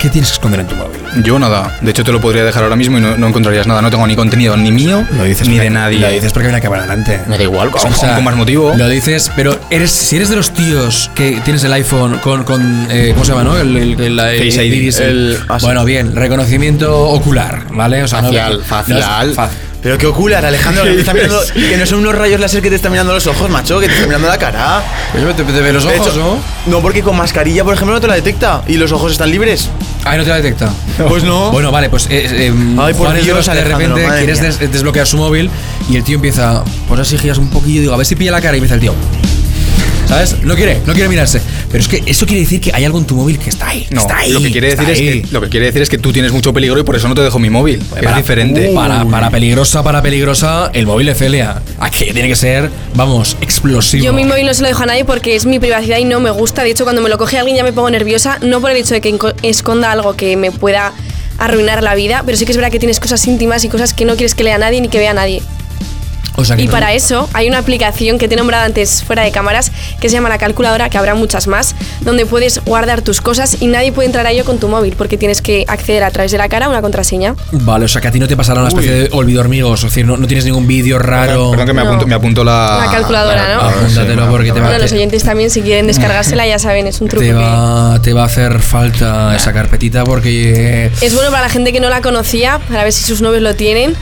[0.00, 1.00] ¿qué tienes que esconder en tu móvil?
[1.22, 1.78] Yo nada.
[1.80, 3.80] De hecho, te lo podría dejar ahora mismo y no, no encontrarías nada.
[3.82, 5.04] No tengo ni contenido ni mío
[5.46, 6.00] ni de nadie.
[6.00, 7.20] Lo dices porque hay una cámara delante.
[7.28, 8.74] Me da igual, con, O sea, con más motivo.
[8.76, 12.88] Lo dices, pero eres, si eres de los tíos que tienes el iPhone con, con
[12.90, 13.56] eh, ¿cómo se llama, no?
[13.56, 14.72] El, el, el- el- Face ID.
[14.74, 18.02] iris, el- El- ah, bueno, bien, reconocimiento ocular, ¿vale?
[18.02, 19.50] O sea, no- Facial, no es facial.
[19.84, 22.70] Pero qué ocular, Alejandro, que, te está mirando- que no son unos rayos láser que
[22.70, 24.82] te están mirando los ojos, macho, que te están mirando la cara.
[25.12, 26.38] Pues te, te ve los De ojos, hecho, ¿no?
[26.72, 29.68] No, porque con mascarilla, por ejemplo, no te la detecta y los ojos están libres.
[30.06, 30.72] Ah, no te la detecta.
[31.06, 31.50] Pues no.
[31.52, 35.18] Bueno, vale, pues eh, eh, Ay, por Dios, que de repente quieres des- desbloquear su
[35.18, 35.50] móvil
[35.90, 38.40] y el tío empieza, pues así giras un poquillo, digo, a ver si pilla la
[38.40, 38.94] cara y empieza el tío.
[40.08, 40.36] ¿Sabes?
[40.42, 41.40] No quiere, no quiere mirarse.
[41.74, 43.84] Pero es que eso quiere decir que hay algo en tu móvil que está ahí.
[43.90, 44.30] No, está ahí.
[44.30, 45.22] lo que quiere decir es ahí.
[45.22, 47.16] que lo que quiere decir es que tú tienes mucho peligro y por eso no
[47.16, 47.80] te dejo mi móvil.
[47.80, 48.70] que es Para- diferente.
[48.72, 51.62] Para, para peligrosa, para peligrosa, el móvil de Celia.
[51.80, 54.04] Aquí tiene que ser, vamos, explosivo.
[54.04, 56.20] Yo mi móvil no se lo dejo a nadie porque es mi privacidad y no
[56.20, 56.62] me gusta.
[56.62, 58.94] De hecho, cuando me lo coge alguien ya me pongo nerviosa, no por el hecho
[58.94, 59.12] de que
[59.42, 60.92] esconda algo que me pueda
[61.38, 64.04] arruinar la vida, pero sí que es verdad que tienes cosas íntimas y cosas que
[64.04, 65.42] no quieres que lea nadie ni que vea nadie.
[66.36, 69.02] O sea que Y no- para eso hay una aplicación que te he nombrado antes
[69.04, 69.70] fuera de cámaras
[70.00, 73.66] que se llama la calculadora, que habrá muchas más, donde puedes guardar tus cosas y
[73.68, 76.38] nadie puede entrar a ello con tu móvil porque tienes que acceder a través de
[76.38, 77.34] la cara a una contraseña.
[77.52, 79.90] Vale, o sea que a ti no te pasará una especie de olvido hormigos, es
[79.90, 81.50] decir, no, no tienes ningún vídeo raro.
[81.50, 81.88] Perdón que me No.
[81.88, 82.78] apunto, me apunto la.
[82.82, 83.60] Una calculadora, ¿no?
[83.60, 86.46] Ah, sí, Apúntatelo me- porque te va, Bueno, los te, oyentes también si quieren descargársela
[86.46, 87.34] ya saben, es un truco te que...
[87.34, 90.90] va, te va a hacer falta esa carpetita porque...
[91.00, 93.54] Es bueno para la gente que no la conocía, para ver si sus novios lo
[93.54, 93.94] tienen.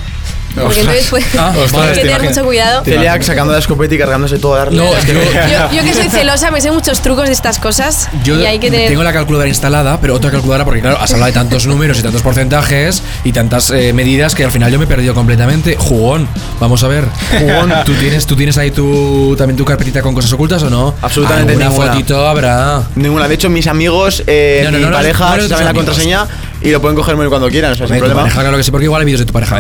[0.55, 2.35] Porque entonces pues, Ah, hay que te tener imaginas.
[2.37, 2.85] mucho cuidado.
[2.85, 4.79] Celia sacando la escopeta y cargándose todo a darle.
[4.79, 7.59] No, Es que- yo- Yo, yo que soy celosa me sé muchos trucos de estas
[7.59, 8.89] cosas Yo y hay que tener...
[8.89, 12.03] tengo la calculadora instalada, pero otra calculadora porque claro, has hablado de tantos números y
[12.03, 15.77] tantos porcentajes y tantas eh, medidas que al final yo me he perdido completamente.
[15.79, 16.29] Jugón,
[16.61, 17.05] vamos a ver.
[17.39, 20.95] Jugón, ¿tú tienes, tú tienes ahí tu, también tu carpetita con cosas ocultas o no?
[21.03, 21.93] Absolutamente Alguna ninguna.
[21.93, 22.83] fotito habrá.
[22.95, 23.29] Ninguna.
[23.29, 26.27] De hecho, mis amigos, eh, No, no, mi no, no, pareja, saben la contraseña
[26.61, 28.23] y lo pueden coger cuando quieran, o sea, sin tu problema.
[28.23, 29.57] pareja, claro que sí, porque igual hay vídeos de tu pareja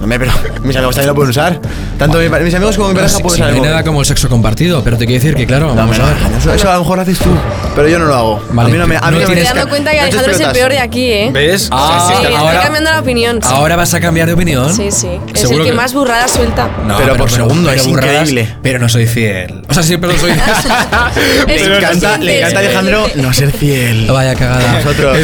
[0.00, 0.02] dentro.
[0.02, 0.32] Hombre, pero
[0.64, 1.60] mis amigos también lo pueden usar.
[1.98, 4.06] Tanto mi mis amigos como mi No, pareja pueden usar no hay nada como el
[4.06, 6.16] sexo compartido, pero te quiero decir que claro, vamos a ver.
[6.38, 7.30] Eso, eso a lo mejor lo haces tú,
[7.74, 8.42] pero yo no lo hago.
[8.50, 10.02] Vale, a mí no me, a mí no no me Me dando cuenta que no
[10.04, 11.30] Alejandro es el peor de aquí, ¿eh?
[11.32, 11.68] ¿Ves?
[11.70, 13.40] Ah, Sí, estoy ahora, cambiando la opinión.
[13.42, 13.48] sí.
[13.50, 14.74] ahora vas a cambiar de opinión.
[14.74, 15.08] Sí, sí.
[15.34, 16.68] Es el que, que- más burradas suelta.
[16.86, 18.54] No, Pero por segundo, es burradas, increíble.
[18.62, 19.62] Pero no soy fiel.
[19.68, 20.32] O sea, sí, perdón, soy.
[21.46, 24.06] Le encanta, le encanta a Alejandro no ser fiel.
[24.10, 24.72] Vaya cagada.
[24.74, 25.18] Nosotros.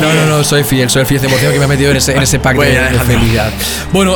[0.00, 0.88] No, no, no, soy fiel.
[0.90, 2.72] Soy el fiel 100% que me ha metido en ese, en ese pack de- Bueno,
[2.72, 3.18] de, Alejandro.
[3.18, 3.50] fidelidad.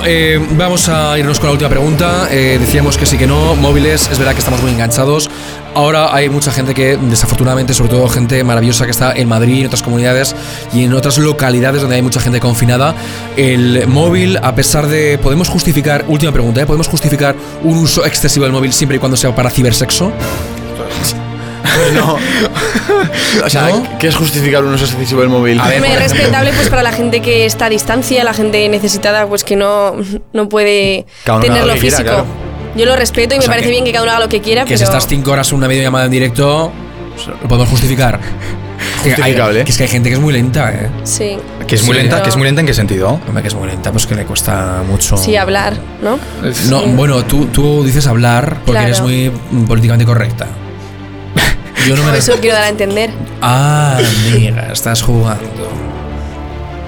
[0.04, 2.28] Eh, vamos a irnos con la última pregunta.
[2.30, 3.54] Eh, decíamos que sí que no.
[3.56, 5.30] Móviles, es verdad que estamos muy enganchados.
[5.74, 9.66] Ahora hay mucha gente que, desafortunadamente, sobre todo gente maravillosa que está en Madrid, en
[9.66, 10.34] otras comunidades
[10.72, 12.94] y en otras localidades donde hay mucha gente confinada.
[13.36, 15.18] El móvil, a pesar de.
[15.18, 16.66] ¿Podemos justificar, última pregunta, ¿eh?
[16.66, 20.12] ¿podemos justificar un uso excesivo del móvil siempre y cuando sea para cibersexo?
[21.78, 22.16] Pues no.
[23.44, 23.98] O sea, ¿No?
[23.98, 25.60] ¿qué es justificar un uso excesivo del móvil?
[25.60, 26.00] A ver, ejemplo.
[26.00, 29.94] respetable pues para la gente que está a distancia, la gente necesitada pues que no,
[30.32, 32.02] no puede Cada tenerlo quiera, físico.
[32.02, 32.24] claro.
[32.76, 34.40] Yo lo respeto y O me parece que- bien que cada uno haga lo que
[34.40, 36.72] quiera, Que pero si estás 5 horas en una videollamada en directo,
[37.42, 38.18] lo podemos justificar.
[39.02, 39.64] Que hay- Justificable.
[39.64, 40.88] Que es que hay gente que es muy lenta, ¿eh?
[41.04, 41.36] sí.
[41.66, 43.20] Que es muy Sí, lenta, pero- que es muy lenta en qué sentido?
[43.28, 45.16] Hombre, que es muy lenta, pues que le cuesta mucho.
[45.16, 46.18] Sí, hablar, ¿no?
[46.68, 46.90] No, Sí.
[46.94, 48.86] bueno, tú, tú dices hablar porque Claro.
[48.88, 49.30] eres muy
[49.66, 50.46] políticamente correcta.
[51.86, 52.18] Yo no me.
[52.18, 53.10] Eso quiero dar a entender.
[53.40, 53.98] Ah,
[54.32, 55.68] amiga, estás jugando.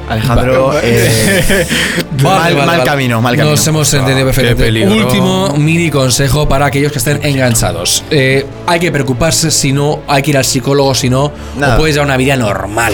[0.09, 1.67] Alejandro, eh,
[2.25, 3.53] mal, mal camino, mal camino.
[3.53, 4.89] Nos hemos entendido Ah, qué perfectamente.
[4.89, 8.03] Último mini consejo para aquellos que estén enganchados.
[8.11, 11.75] Eh, hay que preocuparse si no, hay que ir al psicólogo si no, Nada.
[11.77, 12.93] o puedes llevar una vida normal.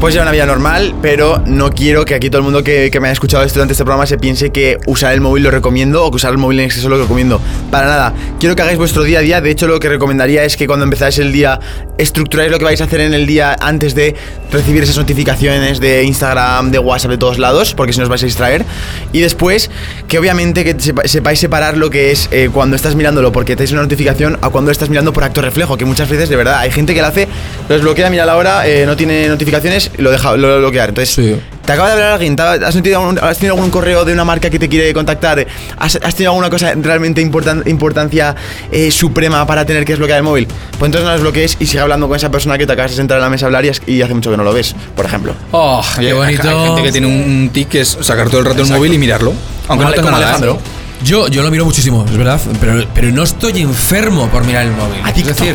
[0.00, 3.00] Puedes llevar una vida normal, pero no quiero que aquí todo el mundo que, que
[3.00, 6.04] me haya escuchado esto durante este programa se piense que usar el móvil lo recomiendo
[6.04, 7.40] o que usar el móvil en exceso lo recomiendo.
[7.70, 8.12] Para nada.
[8.38, 9.40] Quiero que hagáis vuestro día a día.
[9.40, 11.58] De hecho, lo que recomendaría es que cuando empezáis el día,
[11.96, 14.14] estructuráis lo que vais a hacer en el día antes de
[14.52, 18.22] recibir esas notificaciones de Instagram, de WhatsApp, de todos lados, porque si no os vais
[18.22, 18.66] a distraer.
[19.12, 19.70] Y después,
[20.08, 23.82] que obviamente que sepáis separar lo que es eh, cuando estás mirándolo porque tenéis una
[23.82, 26.92] notificación a cuando estás mirando por acto reflejo, que muchas veces, de verdad, hay gente
[26.92, 27.28] que lo hace,
[27.68, 30.90] lo desbloquea, mira la hora, eh, no tiene notificaciones y lo deja lo bloquear.
[30.90, 31.36] Entonces, Sí.
[31.64, 34.12] te acaba de hablar alguien, ¿te ha- ¿has tenido, algún, has tenido algún correo de
[34.12, 35.46] una marca que te quiere contactar?
[35.78, 38.34] ¿Has, has tenido alguna cosa realmente importan- importancia
[38.70, 40.46] eh, suprema para tener que desbloquear el móvil?
[40.46, 42.96] Pues entonces no lo desbloquees y sigue hablando con esa persona que te acabas de
[42.96, 44.74] sentar en la mesa a hablar y, es- y hace mucho que no lo ves,
[44.94, 45.34] por ejemplo.
[45.52, 46.48] Oh, qué bonito.
[46.48, 48.98] Hay gente que tiene un, tic que es sacar todo el rato el móvil y
[48.98, 49.32] mirarlo.
[49.68, 50.22] Aunque Como no tenga como nada.
[50.22, 50.34] ¿eh?
[50.34, 50.58] Alejandro.
[51.04, 54.72] Yo, yo lo miro muchísimo, es verdad, pero, pero no estoy enfermo por mirar el
[54.72, 54.98] móvil.
[55.04, 55.54] ¿A es decir,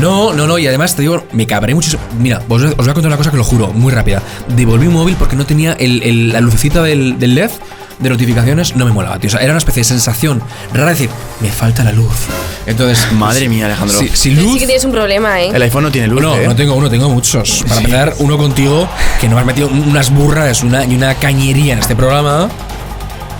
[0.00, 2.02] no, no, no, y además te digo, me cabré muchísimo.
[2.18, 4.22] Mira, os, os voy a contar una cosa que lo juro, muy rápida.
[4.48, 7.50] Devolví un móvil porque no tenía el- el- la lucecita del, del LED
[7.98, 9.28] de notificaciones, no me molaba, tío.
[9.28, 10.42] O sea, era una especie de sensación
[10.74, 12.12] rara de decir, me falta la luz.
[12.66, 13.98] Entonces, Madre mía, Alejandro.
[14.12, 14.52] Si, luz.
[14.52, 15.50] sí que tienes un problema, ¿eh?
[15.54, 16.46] El iPhone no tiene luz, No, ¿eh?
[16.46, 17.64] no tengo uno, tengo muchos.
[17.66, 18.86] Para empezar, uno contigo,
[19.20, 22.48] que no me has metido unas burras una, y una cañería en este programa.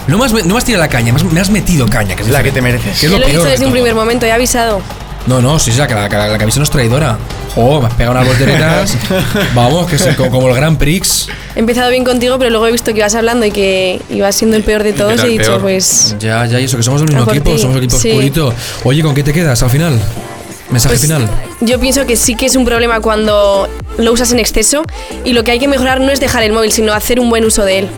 [0.07, 2.14] No me has, no me has tirado la caña, me has, me has metido caña.
[2.16, 2.98] Que es La que te mereces.
[3.00, 4.80] Que es lo lo he peor dicho de desde un primer momento, he avisado.
[5.27, 7.18] No, no, sí, sí, la, la, la, la camisa no es traidora.
[7.57, 8.97] Oh, me has pegado unas volteretas.
[9.55, 11.29] Vamos, que es como, como el Grand Prix.
[11.55, 14.57] He empezado bien contigo, pero luego he visto que ibas hablando y que ibas siendo
[14.57, 15.61] el peor de todos y he dicho, peor.
[15.62, 16.14] pues.
[16.20, 18.11] Ya, ya, y eso, que somos el mismo equipo, ti, somos el equipo sí.
[18.11, 18.53] oscurito.
[18.85, 20.01] Oye, ¿con qué te quedas al final?
[20.70, 21.29] Mensaje Pues, final.
[21.61, 23.68] Yo pienso que sí que es un problema cuando
[23.99, 24.83] lo usas en exceso
[25.24, 27.45] y lo que hay que mejorar no es dejar el móvil, sino hacer un buen
[27.45, 27.89] uso de él.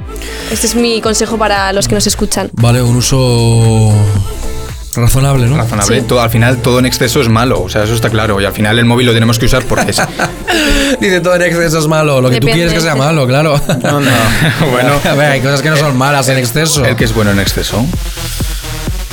[0.52, 2.50] Este es mi consejo para los que nos escuchan.
[2.52, 3.92] Vale, un uso
[4.98, 5.56] razonable, ¿no?
[5.56, 6.02] Razonable.
[6.02, 8.40] Todo, al final todo en exceso es malo, o sea, eso está claro.
[8.40, 10.02] Y al final el móvil lo tenemos que usar porque es.
[11.00, 13.60] Dice todo en exceso es malo, lo que tú quieres que sea malo, claro.
[13.82, 14.10] No, no.
[14.72, 16.84] bueno, A ver, hay cosas que no son malas en exceso.
[16.84, 17.84] El que es bueno en exceso.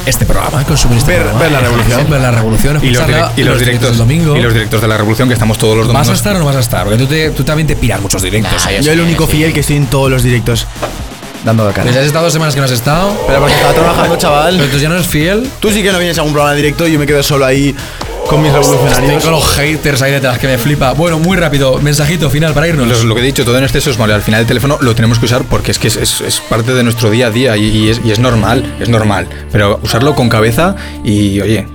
[0.05, 1.41] Este programa, consumir este Ver- programa.
[1.43, 2.09] ver la revolución.
[2.11, 2.79] Ver la revolución.
[2.83, 4.37] Y los, direct- y los directos del domingo.
[4.37, 6.09] Y los directos de la revolución que estamos todos los ¿Vas domingos.
[6.09, 6.83] a estar o no vas a estar?
[6.83, 8.67] Porque tú, te- tú también te piras muchos directos.
[8.81, 10.67] Yo el único fiel que estoy en todos los directos
[11.45, 11.83] dando la cara.
[11.85, 13.13] Pues has estado dos semanas que no has estado.
[13.27, 14.57] Pero porque estaba trabajando, chaval.
[14.57, 15.49] Pero tú ya no eres fiel.
[15.61, 17.73] Tú sí que no vienes a un programa directo y yo me quedo solo ahí
[18.27, 19.23] con mis Estoy revolucionarios.
[19.23, 20.93] con los haters ahí detrás, que me flipa.
[20.93, 22.87] Bueno, muy rápido, mensajito final para irnos.
[22.87, 24.15] Lo, lo que he dicho, todo en exceso es malo.
[24.15, 26.73] Al final el teléfono lo tenemos que usar porque es que es, es- es parte
[26.73, 29.27] de nuestro día a día y, y es, y es normal, es normal.
[29.51, 31.67] Pero usarlo con cabeza y, oye,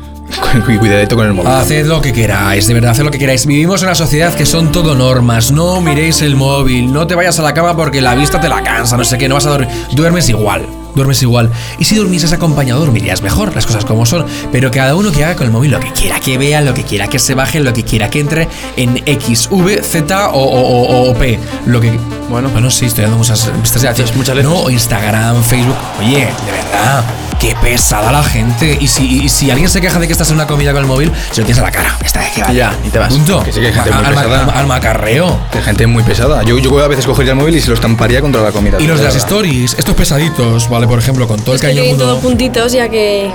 [0.78, 1.50] cuidadito con el móvil.
[1.52, 3.46] Haced lo que queráis, de verdad, haced lo que queráis.
[3.46, 5.50] Vivimos en una sociedad que son todo normas.
[5.52, 8.62] No miréis el móvil, no te vayas a la cama porque la vista te la
[8.62, 9.68] cansa, no sé qué, no vas a dormir.
[9.92, 11.50] Duermes igual, duermes igual.
[11.78, 14.26] Y si durmieses acompañado, dormirías mejor, las cosas como son.
[14.52, 16.84] Pero cada uno que haga con el móvil lo que quiera, que vea lo que
[16.84, 20.86] quiera, que se baje lo que quiera, que entre en X, V, Z o, o-
[20.86, 21.38] o- o P.
[21.66, 21.98] Lo que.
[22.30, 23.92] Bueno, bueno, sí, estoy dando muchas vistas ya.
[24.16, 25.74] muchas No, o Instagram, Facebook.
[25.98, 27.04] Oye, de verdad.
[27.40, 28.78] Qué pesada la gente.
[28.80, 30.86] Y si, y si alguien se queja de que estás en una comida con el
[30.86, 31.96] móvil, se lo tienes a la cara.
[32.04, 32.54] Está que vale.
[32.54, 33.12] Ya, y te vas.
[33.12, 33.42] Punto.
[33.42, 34.44] Que sí que hay gente muy al, pesada.
[34.44, 35.40] al- al macarreo.
[35.52, 36.42] Hay gente muy pesada.
[36.44, 38.76] Yo, yo a veces cogería el móvil y se lo estamparía contra la comida.
[38.78, 39.28] Y los de las verdad.
[39.28, 40.86] stories, estos pesaditos, ¿vale?
[40.86, 43.32] Por ejemplo, con todo el Es que cañón todo puntitos, ya que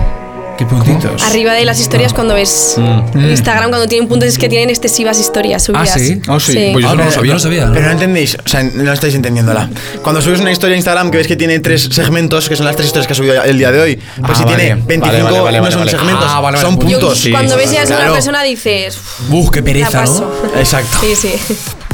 [0.57, 1.21] ¿Qué puntitos?
[1.23, 3.19] arriba de las historias cuando ves Mm.
[3.29, 5.91] Instagram, cuando tienen puntos, es que tienen excesivas historias subidas.
[5.95, 6.21] Ah, sí.
[6.25, 7.69] Pues yo no lo sabía.
[7.73, 9.69] Pero no entendéis, o sea, no estáis entendiéndola.
[10.01, 12.75] Cuando subes una historia a Instagram que ves que tiene tres segmentos, que son las
[12.75, 14.55] tres historias que has subido el día de hoy, pues Ah, si vale.
[14.57, 15.91] tiene 25 Vale, vale, no son vale.
[15.91, 17.17] segmentos, Ah, vale, vale, son puntos.
[17.19, 18.97] Sí, Cuando ves ya es una persona dices.
[19.29, 20.33] Uf, qué "Ya pereza, paso".
[20.53, 20.59] ¿no?
[20.59, 20.97] Exacto.
[21.01, 21.33] Sí, sí.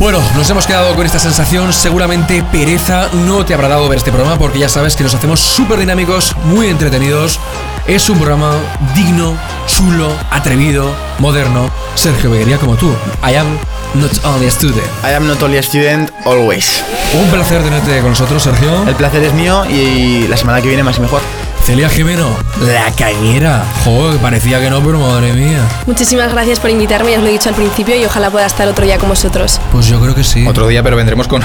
[0.01, 1.71] Bueno, nos hemos quedado con esta sensación.
[1.71, 5.39] Seguramente pereza no te habrá dado ver este programa porque ya sabes que nos hacemos
[5.39, 7.39] súper dinámicos, muy entretenidos.
[7.85, 8.55] Es un programa
[8.95, 9.37] digno,
[9.67, 11.69] chulo, atrevido, moderno.
[11.93, 12.89] Sergio Beguería como tú.
[13.23, 13.59] I am
[13.93, 14.87] not only a student.
[15.03, 16.83] I am not only a student, always.
[17.13, 18.87] Un placer tenerte con nosotros, Sergio.
[18.87, 21.21] El placer es mío y la semana que viene más y mejor.
[21.63, 22.35] Celia Jimeno,
[22.65, 23.63] la cañera.
[23.85, 25.59] Joder, parecía que no, pero madre mía.
[25.85, 28.67] Muchísimas gracias por invitarme, ya os lo he dicho al principio, y ojalá pueda estar
[28.67, 29.59] otro día con vosotros.
[29.71, 30.45] Pues yo creo que sí.
[30.47, 31.41] Otro día, pero vendremos con,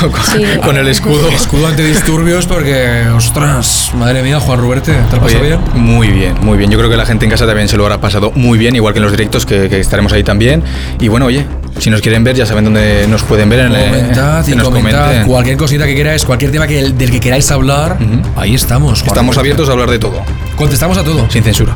[0.00, 0.44] con, con- Sí.
[0.64, 1.28] con el escudo.
[1.40, 5.60] Escudo antidisturbios porque, ostras, madre mía, Juan Ruberte, ¿te lo pasado bien?
[5.74, 6.70] Muy bien, muy bien.
[6.70, 8.94] Yo creo que la gente en casa también se lo habrá pasado muy bien, igual
[8.94, 10.64] que en los directos, que, que estaremos ahí también.
[10.98, 11.46] Y bueno, oye,
[11.78, 13.60] si nos quieren ver, ya saben dónde nos pueden ver.
[13.60, 17.20] En el- Comentad que y comentad cualquier cosita que queráis, cualquier tema que, del que
[17.20, 17.96] queráis hablar,
[18.36, 19.02] ahí estamos.
[19.06, 20.22] Estamos abiertos a hablar de todo,
[20.56, 21.30] Contestamos a todo.
[21.30, 21.74] sin censura.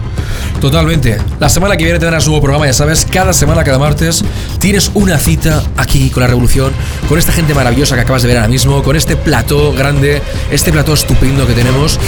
[0.61, 1.19] Totalmente.
[1.41, 4.25] La semana que viene tendrás un nuevo programa, ya sabes, cada semana, cada martes,
[4.61, 6.73] tienes una cita aquí con la Revolución,
[7.09, 10.73] con esta gente maravillosa que acabas de ver ahora mismo, con este plató grande, este
[10.73, 11.99] plató estupendo que tenemos.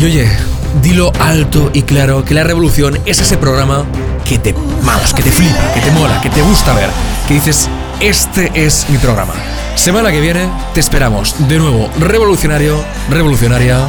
[0.00, 0.28] Y oye,
[0.82, 3.84] dilo alto y claro que la Revolución es ese programa
[4.28, 6.88] que te, vamos, que te flipa, que te mola, que te gusta ver,
[7.26, 7.68] que dices,
[8.00, 9.34] este es mi programa.
[9.74, 13.88] Semana que viene te esperamos de nuevo, revolucionario, revolucionaria,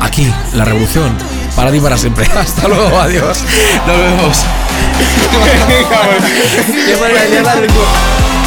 [0.00, 1.16] aquí, la revolución,
[1.56, 2.26] para ti y para siempre.
[2.36, 3.44] Hasta luego, adiós.
[3.86, 4.44] Nos vemos.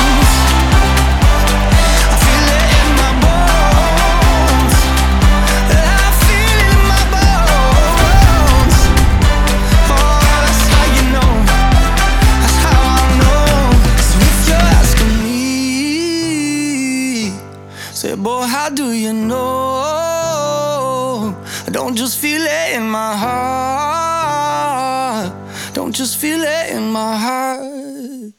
[21.94, 25.32] don't just feel it in my heart.
[25.76, 28.32] Don't just feel it in my heart.